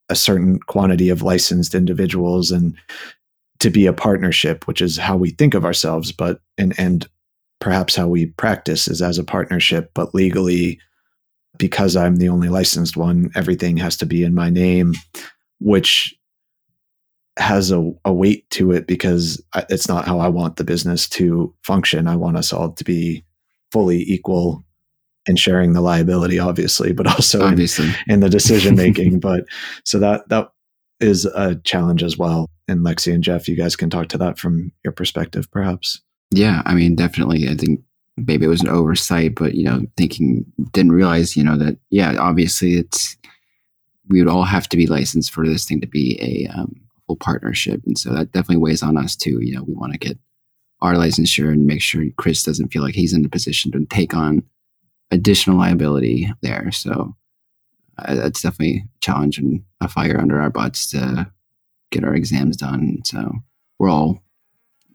a 0.08 0.14
certain 0.14 0.58
quantity 0.58 1.08
of 1.08 1.22
licensed 1.22 1.74
individuals 1.74 2.50
and 2.50 2.76
to 3.60 3.70
be 3.70 3.86
a 3.86 3.92
partnership, 3.92 4.66
which 4.66 4.80
is 4.80 4.96
how 4.96 5.16
we 5.16 5.30
think 5.30 5.54
of 5.54 5.64
ourselves, 5.64 6.12
but 6.12 6.40
and 6.56 6.78
and 6.78 7.08
perhaps 7.60 7.96
how 7.96 8.08
we 8.08 8.26
practice 8.26 8.88
is 8.88 9.02
as 9.02 9.18
a 9.18 9.24
partnership, 9.24 9.90
but 9.94 10.14
legally, 10.14 10.78
because 11.56 11.96
I'm 11.96 12.16
the 12.16 12.28
only 12.28 12.48
licensed 12.48 12.96
one, 12.96 13.30
everything 13.34 13.76
has 13.78 13.96
to 13.98 14.06
be 14.06 14.22
in 14.22 14.34
my 14.34 14.50
name, 14.50 14.94
which 15.60 16.14
has 17.38 17.70
a, 17.70 17.92
a 18.04 18.12
weight 18.12 18.48
to 18.50 18.72
it 18.72 18.86
because 18.86 19.42
it's 19.68 19.88
not 19.88 20.06
how 20.06 20.18
I 20.18 20.28
want 20.28 20.56
the 20.56 20.64
business 20.64 21.08
to 21.10 21.54
function. 21.62 22.08
I 22.08 22.16
want 22.16 22.36
us 22.36 22.52
all 22.52 22.72
to 22.72 22.84
be 22.84 23.24
fully 23.70 24.02
equal 24.02 24.64
and 25.26 25.38
sharing 25.38 25.72
the 25.72 25.80
liability, 25.80 26.38
obviously, 26.38 26.92
but 26.92 27.06
also 27.14 27.44
obviously. 27.44 27.88
In, 28.06 28.14
in 28.14 28.20
the 28.20 28.28
decision 28.28 28.74
making. 28.74 29.20
but 29.20 29.44
so 29.84 29.98
that 29.98 30.28
that 30.28 30.50
is 31.00 31.26
a 31.26 31.56
challenge 31.56 32.02
as 32.02 32.18
well. 32.18 32.46
And 32.66 32.84
Lexi 32.84 33.14
and 33.14 33.22
Jeff, 33.22 33.48
you 33.48 33.56
guys 33.56 33.76
can 33.76 33.90
talk 33.90 34.08
to 34.08 34.18
that 34.18 34.38
from 34.38 34.72
your 34.84 34.92
perspective, 34.92 35.50
perhaps. 35.50 36.00
Yeah, 36.30 36.62
I 36.66 36.74
mean, 36.74 36.94
definitely. 36.94 37.48
I 37.48 37.54
think 37.54 37.80
maybe 38.16 38.44
it 38.44 38.48
was 38.48 38.60
an 38.62 38.68
oversight, 38.68 39.34
but 39.34 39.54
you 39.54 39.64
know, 39.64 39.82
thinking 39.96 40.44
didn't 40.72 40.92
realize, 40.92 41.36
you 41.36 41.44
know, 41.44 41.56
that 41.58 41.78
yeah, 41.90 42.16
obviously 42.18 42.74
it's 42.74 43.16
we 44.08 44.22
would 44.22 44.30
all 44.30 44.44
have 44.44 44.68
to 44.70 44.76
be 44.76 44.86
licensed 44.86 45.32
for 45.32 45.46
this 45.46 45.64
thing 45.64 45.80
to 45.80 45.86
be 45.86 46.18
a 46.20 46.52
um, 46.52 46.74
full 47.06 47.16
partnership, 47.16 47.80
and 47.86 47.98
so 47.98 48.10
that 48.12 48.32
definitely 48.32 48.56
weighs 48.58 48.82
on 48.82 48.96
us 48.96 49.16
too. 49.16 49.38
You 49.42 49.56
know, 49.56 49.62
we 49.62 49.74
want 49.74 49.92
to 49.92 49.98
get 49.98 50.18
our 50.80 50.94
licensure 50.94 51.50
and 51.52 51.66
make 51.66 51.82
sure 51.82 52.04
Chris 52.16 52.42
doesn't 52.42 52.68
feel 52.72 52.82
like 52.82 52.94
he's 52.94 53.12
in 53.12 53.24
a 53.24 53.28
position 53.28 53.72
to 53.72 53.84
take 53.86 54.14
on 54.14 54.42
additional 55.10 55.58
liability 55.58 56.32
there. 56.42 56.70
So 56.70 57.16
uh, 57.98 58.14
that's 58.14 58.42
definitely 58.42 58.84
a 58.84 59.00
challenge 59.00 59.38
and 59.38 59.62
a 59.80 59.88
fire 59.88 60.20
under 60.20 60.40
our 60.40 60.50
butts 60.50 60.90
to 60.90 61.30
get 61.90 62.04
our 62.04 62.14
exams 62.14 62.56
done. 62.56 62.98
So 63.04 63.32
we're 63.78 63.90
all, 63.90 64.22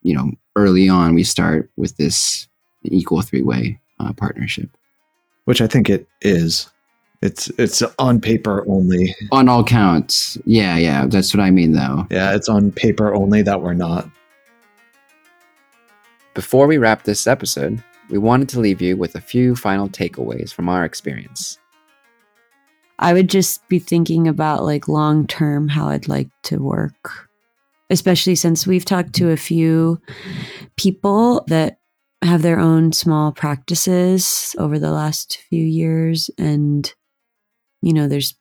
you 0.04 0.16
know, 0.16 0.32
early 0.56 0.90
on, 0.90 1.16
we 1.16 1.24
start 1.24 1.70
with 1.78 1.98
this 1.98 2.48
equal 2.84 3.22
three 3.22 3.42
way 3.42 3.80
uh, 4.00 4.14
partnership. 4.14 4.70
Which 5.46 5.62
I 5.62 5.68
think 5.68 5.90
it 5.90 6.08
is. 6.22 6.70
It's 7.22 7.48
it's 7.58 7.82
on 8.00 8.20
paper 8.20 8.66
only. 8.68 9.16
On 9.32 9.48
all 9.48 9.64
counts. 9.64 10.38
Yeah, 10.46 10.78
yeah. 10.78 11.06
That's 11.08 11.34
what 11.34 11.42
I 11.42 11.52
mean 11.52 11.72
though. 11.72 12.06
Yeah, 12.12 12.36
it's 12.36 12.50
on 12.50 12.72
paper 12.72 13.14
only 13.14 13.42
that 13.42 13.62
we're 13.62 13.74
not. 13.74 14.10
Before 16.34 16.68
we 16.68 16.78
wrap 16.78 17.04
this 17.04 17.28
episode, 17.28 17.82
we 18.10 18.18
wanted 18.18 18.50
to 18.50 18.60
leave 18.60 18.82
you 18.82 18.98
with 18.98 19.16
a 19.16 19.22
few 19.22 19.56
final 19.56 19.88
takeaways 19.88 20.54
from 20.54 20.68
our 20.68 20.84
experience. 20.84 21.60
I 23.00 23.14
would 23.14 23.30
just 23.30 23.68
be 23.68 23.80
thinking 23.80 24.28
about 24.28 24.64
like 24.64 24.88
long 24.88 25.28
term 25.28 25.68
how 25.68 25.90
I'd 25.90 26.08
like 26.08 26.30
to 26.44 26.58
work, 26.58 27.30
especially 27.90 28.36
since 28.36 28.66
we've 28.66 28.86
talked 28.86 29.14
to 29.14 29.30
a 29.30 29.38
few 29.38 30.00
people 30.78 31.44
that 31.48 31.80
have 32.22 32.42
their 32.42 32.60
own 32.60 32.94
small 32.94 33.32
practices 33.32 34.56
over 34.58 34.80
the 34.80 34.92
last 34.92 35.40
few 35.50 35.64
years. 35.64 36.30
And, 36.38 36.92
you 37.82 37.94
know, 37.94 38.08
there's 38.08 38.36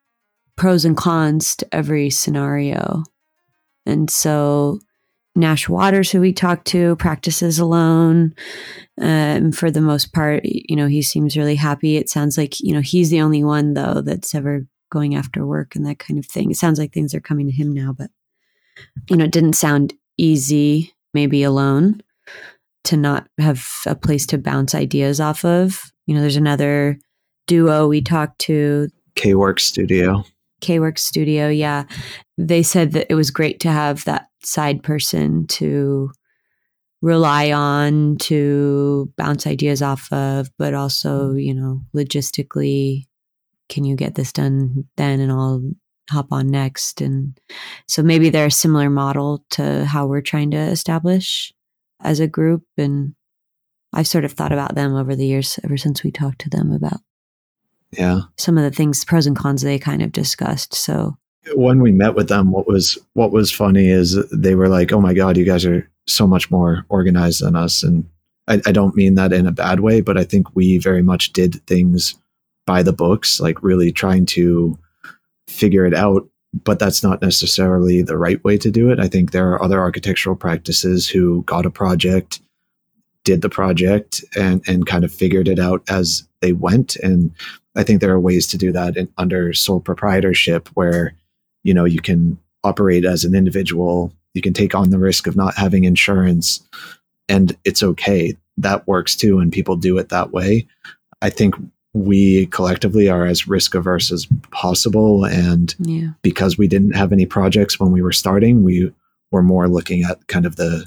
pros 0.56 0.84
and 0.84 0.96
cons 0.96 1.56
to 1.56 1.74
every 1.74 2.08
scenario. 2.10 3.02
And 3.84 4.08
so 4.08 4.78
Nash 5.34 5.68
Waters, 5.68 6.10
who 6.10 6.20
we 6.20 6.32
talked 6.32 6.66
to, 6.68 6.94
practices 6.96 7.58
alone. 7.58 8.34
Um, 9.00 9.50
for 9.50 9.70
the 9.70 9.80
most 9.80 10.12
part, 10.12 10.44
you 10.44 10.76
know, 10.76 10.86
he 10.86 11.02
seems 11.02 11.36
really 11.36 11.56
happy. 11.56 11.96
It 11.96 12.08
sounds 12.08 12.36
like, 12.38 12.60
you 12.60 12.74
know, 12.74 12.82
he's 12.82 13.10
the 13.10 13.22
only 13.22 13.42
one, 13.42 13.74
though, 13.74 14.02
that's 14.02 14.34
ever 14.34 14.66
going 14.90 15.14
after 15.14 15.46
work 15.46 15.74
and 15.74 15.86
that 15.86 15.98
kind 15.98 16.18
of 16.18 16.26
thing. 16.26 16.50
It 16.50 16.58
sounds 16.58 16.78
like 16.78 16.92
things 16.92 17.14
are 17.14 17.20
coming 17.20 17.46
to 17.46 17.52
him 17.52 17.72
now, 17.72 17.94
but, 17.96 18.10
you 19.08 19.16
know, 19.16 19.24
it 19.24 19.32
didn't 19.32 19.54
sound 19.54 19.94
easy, 20.16 20.92
maybe 21.14 21.42
alone, 21.42 22.02
to 22.84 22.96
not 22.96 23.28
have 23.38 23.66
a 23.86 23.94
place 23.94 24.26
to 24.26 24.38
bounce 24.38 24.74
ideas 24.74 25.20
off 25.20 25.44
of. 25.44 25.82
You 26.06 26.14
know, 26.14 26.20
there's 26.20 26.36
another 26.36 26.98
duo 27.46 27.88
we 27.88 28.00
talked 28.00 28.38
to 28.40 28.88
K 29.14 29.34
Works 29.34 29.64
Studio. 29.64 30.24
K 30.60 30.78
Works 30.78 31.02
Studio, 31.02 31.48
yeah. 31.48 31.84
They 32.38 32.62
said 32.62 32.92
that 32.92 33.06
it 33.10 33.14
was 33.14 33.30
great 33.30 33.60
to 33.60 33.70
have 33.70 34.04
that 34.04 34.28
side 34.42 34.82
person 34.82 35.46
to 35.48 36.10
rely 37.02 37.50
on 37.50 38.16
to 38.16 39.12
bounce 39.16 39.46
ideas 39.46 39.82
off 39.82 40.10
of, 40.12 40.48
but 40.56 40.72
also, 40.72 41.34
you 41.34 41.52
know, 41.52 41.82
logistically, 41.94 43.06
can 43.68 43.84
you 43.84 43.96
get 43.96 44.14
this 44.14 44.32
done 44.32 44.84
then 44.96 45.20
and 45.20 45.32
I'll 45.32 45.62
hop 46.12 46.32
on 46.32 46.48
next? 46.48 47.00
And 47.00 47.38
so 47.88 48.02
maybe 48.02 48.30
they're 48.30 48.46
a 48.46 48.50
similar 48.50 48.90
model 48.90 49.44
to 49.50 49.84
how 49.84 50.06
we're 50.06 50.20
trying 50.20 50.50
to 50.52 50.58
establish 50.58 51.52
as 52.00 52.20
a 52.20 52.26
group. 52.26 52.62
And 52.78 53.14
I've 53.92 54.08
sort 54.08 54.24
of 54.24 54.32
thought 54.32 54.52
about 54.52 54.74
them 54.74 54.94
over 54.94 55.16
the 55.16 55.26
years, 55.26 55.58
ever 55.64 55.76
since 55.76 56.02
we 56.02 56.10
talked 56.10 56.40
to 56.42 56.50
them 56.50 56.72
about 56.72 57.00
yeah 57.92 58.20
some 58.38 58.56
of 58.56 58.64
the 58.64 58.70
things 58.70 59.04
pros 59.04 59.26
and 59.26 59.36
cons 59.36 59.60
they 59.60 59.78
kind 59.78 60.00
of 60.00 60.12
discussed 60.12 60.74
so 60.74 61.14
when 61.54 61.80
we 61.80 61.92
met 61.92 62.14
with 62.14 62.28
them, 62.28 62.50
what 62.50 62.66
was 62.66 62.98
what 63.14 63.32
was 63.32 63.50
funny 63.50 63.88
is 63.88 64.16
they 64.30 64.54
were 64.54 64.68
like, 64.68 64.92
"Oh 64.92 65.00
my 65.00 65.14
god, 65.14 65.36
you 65.36 65.44
guys 65.44 65.64
are 65.64 65.88
so 66.06 66.26
much 66.26 66.50
more 66.50 66.86
organized 66.88 67.42
than 67.42 67.56
us." 67.56 67.82
And 67.82 68.08
I, 68.46 68.60
I 68.66 68.72
don't 68.72 68.96
mean 68.96 69.16
that 69.16 69.32
in 69.32 69.46
a 69.46 69.52
bad 69.52 69.80
way, 69.80 70.00
but 70.00 70.16
I 70.16 70.24
think 70.24 70.54
we 70.54 70.78
very 70.78 71.02
much 71.02 71.32
did 71.32 71.64
things 71.66 72.14
by 72.66 72.82
the 72.82 72.92
books, 72.92 73.40
like 73.40 73.62
really 73.62 73.90
trying 73.90 74.26
to 74.26 74.78
figure 75.48 75.86
it 75.86 75.94
out. 75.94 76.28
But 76.64 76.78
that's 76.78 77.02
not 77.02 77.22
necessarily 77.22 78.02
the 78.02 78.18
right 78.18 78.42
way 78.44 78.58
to 78.58 78.70
do 78.70 78.90
it. 78.90 79.00
I 79.00 79.08
think 79.08 79.30
there 79.30 79.50
are 79.50 79.62
other 79.62 79.80
architectural 79.80 80.36
practices 80.36 81.08
who 81.08 81.42
got 81.44 81.64
a 81.64 81.70
project, 81.70 82.42
did 83.24 83.40
the 83.40 83.48
project, 83.48 84.22
and 84.36 84.62
and 84.68 84.86
kind 84.86 85.02
of 85.02 85.14
figured 85.14 85.48
it 85.48 85.58
out 85.58 85.82
as 85.88 86.28
they 86.40 86.52
went. 86.52 86.96
And 86.96 87.32
I 87.74 87.84
think 87.84 88.00
there 88.00 88.12
are 88.12 88.20
ways 88.20 88.46
to 88.48 88.58
do 88.58 88.70
that 88.72 88.98
in, 88.98 89.08
under 89.16 89.54
sole 89.54 89.80
proprietorship 89.80 90.68
where 90.74 91.14
you 91.62 91.72
know 91.72 91.84
you 91.84 92.00
can 92.00 92.38
operate 92.64 93.04
as 93.04 93.24
an 93.24 93.34
individual 93.34 94.12
you 94.34 94.42
can 94.42 94.52
take 94.52 94.74
on 94.74 94.90
the 94.90 94.98
risk 94.98 95.26
of 95.26 95.36
not 95.36 95.54
having 95.56 95.84
insurance 95.84 96.60
and 97.28 97.56
it's 97.64 97.82
okay 97.82 98.36
that 98.56 98.86
works 98.86 99.16
too 99.16 99.38
and 99.38 99.52
people 99.52 99.76
do 99.76 99.98
it 99.98 100.08
that 100.08 100.32
way 100.32 100.66
i 101.22 101.30
think 101.30 101.54
we 101.94 102.46
collectively 102.46 103.08
are 103.08 103.26
as 103.26 103.46
risk 103.46 103.74
averse 103.74 104.10
as 104.10 104.26
possible 104.50 105.24
and 105.24 105.74
yeah. 105.80 106.08
because 106.22 106.56
we 106.56 106.66
didn't 106.66 106.92
have 106.92 107.12
any 107.12 107.26
projects 107.26 107.78
when 107.78 107.92
we 107.92 108.00
were 108.00 108.12
starting 108.12 108.64
we 108.64 108.92
were 109.30 109.42
more 109.42 109.68
looking 109.68 110.02
at 110.02 110.26
kind 110.26 110.46
of 110.46 110.56
the 110.56 110.86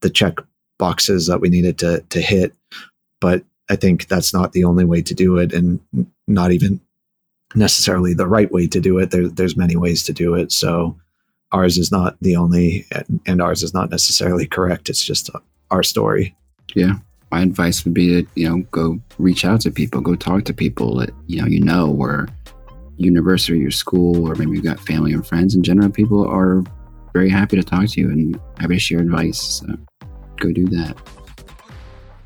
the 0.00 0.10
check 0.10 0.38
boxes 0.78 1.26
that 1.28 1.40
we 1.40 1.48
needed 1.48 1.78
to 1.78 2.00
to 2.10 2.20
hit 2.20 2.52
but 3.20 3.44
i 3.70 3.76
think 3.76 4.08
that's 4.08 4.34
not 4.34 4.52
the 4.52 4.64
only 4.64 4.84
way 4.84 5.00
to 5.00 5.14
do 5.14 5.38
it 5.38 5.52
and 5.52 5.80
not 6.26 6.50
even 6.50 6.80
necessarily 7.54 8.14
the 8.14 8.26
right 8.26 8.50
way 8.52 8.66
to 8.66 8.80
do 8.80 8.98
it. 8.98 9.10
There, 9.10 9.28
there's 9.28 9.56
many 9.56 9.76
ways 9.76 10.02
to 10.04 10.12
do 10.12 10.34
it. 10.34 10.52
So 10.52 10.96
ours 11.52 11.78
is 11.78 11.92
not 11.92 12.16
the 12.20 12.36
only, 12.36 12.86
and 13.26 13.40
ours 13.40 13.62
is 13.62 13.74
not 13.74 13.90
necessarily 13.90 14.46
correct. 14.46 14.88
It's 14.88 15.04
just 15.04 15.30
our 15.70 15.82
story. 15.82 16.34
Yeah. 16.74 16.94
My 17.34 17.42
advice 17.42 17.84
would 17.84 17.94
be 17.94 18.22
to 18.22 18.30
you 18.36 18.48
know 18.48 18.58
go 18.70 19.00
reach 19.18 19.44
out 19.44 19.60
to 19.62 19.70
people, 19.70 20.00
go 20.00 20.14
talk 20.14 20.44
to 20.44 20.54
people 20.54 20.96
that 20.98 21.10
you 21.26 21.40
know 21.40 21.48
you 21.48 21.60
know 21.60 21.92
or 21.98 22.28
university, 22.96 23.58
your 23.58 23.72
school, 23.72 24.28
or 24.28 24.36
maybe 24.36 24.52
you've 24.52 24.64
got 24.64 24.78
family 24.78 25.12
and 25.12 25.26
friends. 25.26 25.52
In 25.56 25.64
general, 25.64 25.90
people 25.90 26.24
are 26.28 26.62
very 27.12 27.28
happy 27.28 27.56
to 27.56 27.64
talk 27.64 27.88
to 27.88 28.00
you 28.00 28.08
and 28.08 28.40
happy 28.60 28.74
to 28.74 28.80
share 28.80 29.00
advice. 29.00 29.40
So 29.40 29.66
go 30.36 30.52
do 30.52 30.66
that. 30.66 30.96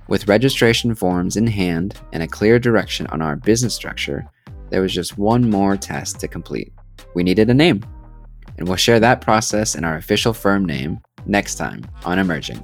With 0.08 0.28
registration 0.28 0.94
forms 0.94 1.38
in 1.38 1.46
hand 1.46 1.98
and 2.12 2.22
a 2.22 2.28
clear 2.28 2.58
direction 2.58 3.06
on 3.06 3.22
our 3.22 3.36
business 3.36 3.74
structure, 3.74 4.28
there 4.68 4.82
was 4.82 4.92
just 4.92 5.16
one 5.16 5.48
more 5.48 5.78
task 5.78 6.18
to 6.18 6.28
complete. 6.28 6.70
We 7.14 7.22
needed 7.22 7.48
a 7.48 7.54
name. 7.54 7.82
And 8.58 8.68
we'll 8.68 8.76
share 8.76 9.00
that 9.00 9.22
process 9.22 9.74
and 9.74 9.86
our 9.86 9.96
official 9.96 10.34
firm 10.34 10.66
name 10.66 11.00
next 11.24 11.54
time 11.54 11.86
on 12.04 12.18
Emerging. 12.18 12.60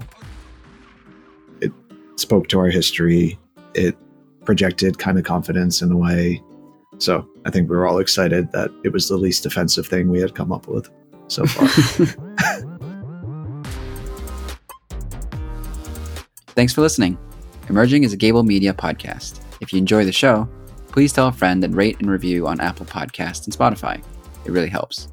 It 2.15 2.21
spoke 2.21 2.49
to 2.49 2.59
our 2.59 2.69
history. 2.69 3.39
It 3.75 3.97
projected 4.45 4.99
kind 4.99 5.19
of 5.19 5.25
confidence 5.25 5.83
in 5.83 5.91
a 5.91 5.97
way. 5.97 6.43
So 6.99 7.29
I 7.45 7.51
think 7.51 7.69
we 7.69 7.77
were 7.77 7.87
all 7.87 7.99
excited 7.99 8.53
that 8.53 8.71
it 8.85 8.93
was 8.93 9.09
the 9.09 9.17
least 9.17 9.45
offensive 9.47 9.87
thing 9.87 10.09
we 10.09 10.21
had 10.21 10.35
come 10.35 10.53
up 10.53 10.69
with 10.69 10.89
so 11.27 11.45
far. 11.45 11.67
Thanks 16.55 16.73
for 16.73 16.83
listening. 16.83 17.19
Emerging 17.69 18.05
is 18.05 18.13
a 18.13 18.17
Gābl 18.17 18.47
Media 18.47 18.73
podcast. 18.73 19.41
If 19.61 19.73
you 19.73 19.79
enjoy 19.79 20.05
the 20.05 20.13
show, 20.13 20.49
please 20.89 21.13
tell 21.13 21.27
a 21.27 21.33
friend 21.33 21.65
and 21.65 21.75
rate 21.75 21.99
and 21.99 22.09
review 22.09 22.47
on 22.47 22.61
Apple 22.61 22.87
Podcasts 22.87 23.47
and 23.47 23.57
Spotify. 23.57 24.01
It 24.45 24.53
really 24.53 24.69
helps. 24.69 25.09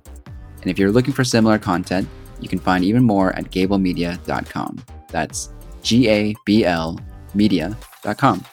And 0.61 0.69
if 0.69 0.77
you're 0.77 0.91
looking 0.91 1.13
for 1.13 1.23
similar 1.23 1.57
content, 1.57 2.07
you 2.39 2.47
can 2.47 2.59
find 2.59 2.83
even 2.83 3.03
more 3.03 3.33
at 3.33 3.45
gablmedia.com. 3.45 4.83
That's 5.09 5.49
G 5.81 6.09
A 6.09 6.35
B 6.45 6.65
L 6.65 6.99
media.com. 7.33 8.45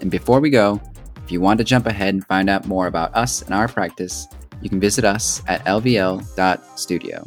And 0.00 0.10
before 0.10 0.40
we 0.40 0.50
go, 0.50 0.80
if 1.24 1.32
you 1.32 1.40
want 1.40 1.58
to 1.58 1.64
jump 1.64 1.86
ahead 1.86 2.14
and 2.14 2.26
find 2.26 2.50
out 2.50 2.66
more 2.66 2.86
about 2.86 3.14
us 3.14 3.42
and 3.42 3.54
our 3.54 3.68
practice, 3.68 4.26
you 4.60 4.68
can 4.68 4.80
visit 4.80 5.04
us 5.04 5.42
at 5.46 5.64
lvl.studio. 5.64 7.26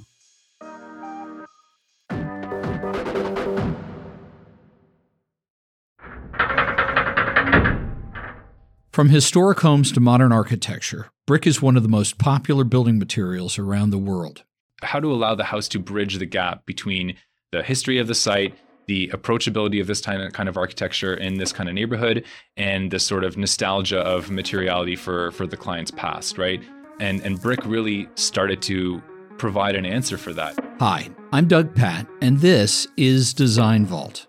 From 8.92 9.10
historic 9.10 9.60
homes 9.60 9.92
to 9.92 10.00
modern 10.00 10.32
architecture, 10.32 11.12
brick 11.28 11.46
is 11.46 11.62
one 11.62 11.78
of 11.78 11.84
the 11.84 11.90
most 11.90 12.18
popular 12.18 12.64
building 12.64 12.98
materials 12.98 13.60
around 13.60 13.92
the 13.92 14.00
world. 14.00 14.44
How 14.82 15.00
to 15.00 15.12
allow 15.12 15.36
the 15.36 15.44
house 15.44 15.68
to 15.68 15.80
bridge 15.80 16.16
the 16.16 16.26
gap 16.26 16.66
between 16.66 17.16
the 17.52 17.62
history 17.62 18.00
of 18.00 18.08
the 18.08 18.16
site, 18.16 18.56
the 18.88 19.10
approachability 19.10 19.82
of 19.82 19.88
this 19.88 20.02
kind 20.02 20.50
of 20.50 20.58
architecture 20.58 21.14
in 21.14 21.38
this 21.38 21.52
kind 21.52 21.68
of 21.70 21.76
neighborhood, 21.76 22.24
and 22.56 22.90
the 22.90 23.00
sort 23.00 23.24
of 23.24 23.38
nostalgia 23.38 24.00
of 24.00 24.32
materiality 24.32 24.96
for 24.96 25.32
for 25.32 25.46
the 25.46 25.58
client's 25.58 25.92
past, 25.92 26.38
right? 26.38 26.62
And 27.00 27.22
and 27.22 27.42
brick 27.42 27.66
really 27.66 28.08
started 28.16 28.62
to 28.64 29.02
provide 29.38 29.76
an 29.76 29.86
answer 29.86 30.18
for 30.18 30.34
that. 30.34 30.58
Hi, 30.80 31.10
I'm 31.32 31.48
Doug 31.48 31.76
Patt, 31.76 32.08
and 32.22 32.40
this 32.40 32.88
is 32.98 33.34
Design 33.34 33.86
Vault. 33.86 34.26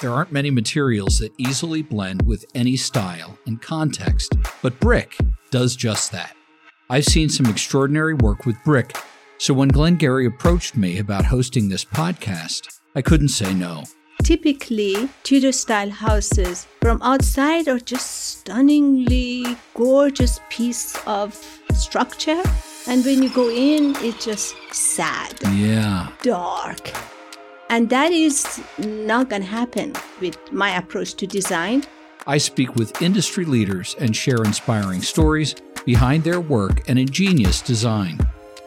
There 0.00 0.12
aren't 0.12 0.32
many 0.32 0.50
materials 0.50 1.18
that 1.20 1.32
easily 1.38 1.82
blend 1.82 2.26
with 2.26 2.44
any 2.54 2.76
style 2.76 3.38
and 3.46 3.62
context, 3.62 4.34
but 4.60 4.78
brick 4.80 5.16
does 5.50 5.76
just 5.76 6.12
that. 6.12 6.34
I've 6.90 7.06
seen 7.06 7.30
some 7.30 7.46
extraordinary 7.46 8.12
work 8.14 8.44
with 8.44 8.56
brick, 8.64 8.94
so 9.38 9.54
when 9.54 9.68
Glen-Gery 9.68 10.26
approached 10.26 10.76
me 10.76 10.98
about 10.98 11.24
hosting 11.26 11.68
this 11.68 11.84
podcast, 11.84 12.80
I 12.94 13.02
couldn't 13.02 13.28
say 13.28 13.54
no. 13.54 13.84
Typically, 14.22 15.08
Tudor 15.22 15.52
style 15.52 15.90
houses 15.90 16.66
from 16.80 17.02
outside 17.02 17.68
are 17.68 17.80
just 17.80 18.38
stunningly 18.38 19.56
gorgeous 19.74 20.40
piece 20.50 20.96
of 21.06 21.34
structure, 21.74 22.42
and 22.86 23.04
when 23.04 23.22
you 23.22 23.30
go 23.30 23.50
in, 23.50 23.94
it's 23.96 24.24
just 24.24 24.54
sad. 24.72 25.34
Yeah. 25.52 26.08
Dark 26.22 26.92
and 27.70 27.90
that 27.90 28.12
is 28.12 28.62
not 28.78 29.28
going 29.28 29.42
to 29.42 29.48
happen 29.48 29.92
with 30.20 30.38
my 30.52 30.76
approach 30.76 31.14
to 31.14 31.26
design. 31.26 31.82
I 32.26 32.38
speak 32.38 32.76
with 32.76 33.02
industry 33.02 33.44
leaders 33.44 33.96
and 33.98 34.14
share 34.14 34.42
inspiring 34.44 35.02
stories 35.02 35.54
behind 35.84 36.24
their 36.24 36.40
work 36.40 36.88
and 36.88 36.98
ingenious 36.98 37.60
design. 37.60 38.18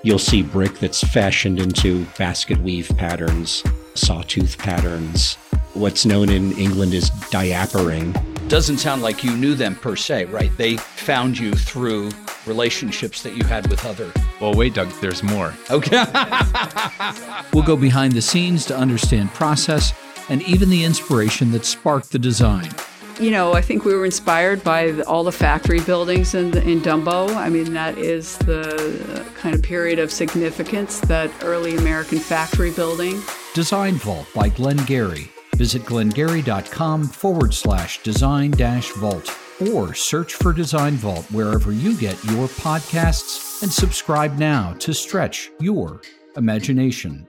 You'll 0.08 0.20
see 0.20 0.41
brick 0.41 0.80
that's 0.80 1.04
fashioned 1.04 1.60
into 1.60 2.06
basket 2.17 2.58
weave 2.60 2.89
patterns, 2.96 3.62
sawtooth 3.93 4.58
patterns. 4.58 5.36
What's 5.74 6.06
known 6.06 6.30
in 6.30 6.54
England 6.54 6.93
as 6.93 7.10
diapering. 7.30 8.15
Doesn't 8.48 8.78
sound 8.78 9.02
like 9.02 9.26
you 9.26 9.36
knew 9.36 9.54
them 9.54 9.76
per 9.76 9.98
se, 9.98 10.24
right? 10.28 10.50
They 10.56 10.78
found 10.78 11.38
you 11.38 11.52
through 11.52 12.12
relationships 12.46 13.22
that 13.24 13.36
you 13.36 13.43
had 13.43 13.67
with 13.67 13.86
other. 13.86 14.10
Well, 14.39 14.54
wait, 14.54 14.76
Doug, 14.76 14.88
there's 15.02 15.24
more. 15.24 15.54
Okay. 15.70 16.06
we'll 17.54 17.65
go 17.65 17.76
behind 17.76 18.13
the 18.13 18.22
scenes 18.22 18.65
to 18.67 18.78
understand 18.78 19.34
process 19.34 19.91
and 20.30 20.41
even 20.43 20.70
the 20.70 20.86
inspiration 20.86 21.52
that 21.52 21.65
sparked 21.65 22.13
the 22.13 22.20
design. 22.20 22.70
You 23.19 23.32
know, 23.32 23.53
I 23.53 23.62
think 23.62 23.84
we 23.84 23.95
were 23.95 24.06
inspired 24.06 24.63
by 24.63 25.01
all 25.01 25.23
the 25.23 25.32
factory 25.32 25.80
buildings 25.82 26.36
in, 26.36 26.56
in 26.58 26.82
Dumbo. 26.82 27.36
I 27.36 27.49
mean, 27.49 27.73
that 27.73 27.97
is 27.97 28.38
the 28.39 29.25
kind 29.36 29.56
of 29.56 29.63
period 29.63 29.97
of 29.97 30.12
significance, 30.12 30.99
that 31.01 31.32
early 31.43 31.75
American 31.77 32.19
factory 32.19 32.69
building. 32.71 33.19
Design 33.56 33.95
Vault 33.95 34.27
by 34.36 34.49
Glen-Gery. 34.49 35.32
Visit 35.56 35.84
glengery.com 35.86 37.08
forward 37.08 37.56
slash 37.56 38.03
design 38.03 38.51
dash 38.51 38.91
vault 38.91 39.36
or 39.71 39.95
search 39.95 40.36
for 40.36 40.53
Design 40.53 40.93
Vault 40.93 41.25
wherever 41.32 41.71
you 41.71 41.97
get 41.97 42.23
your 42.25 42.47
podcasts 42.47 43.63
and 43.63 43.71
subscribe 43.71 44.38
now 44.38 44.73
to 44.73 44.93
stretch 44.93 45.49
your 45.60 46.01
imagination. 46.36 47.27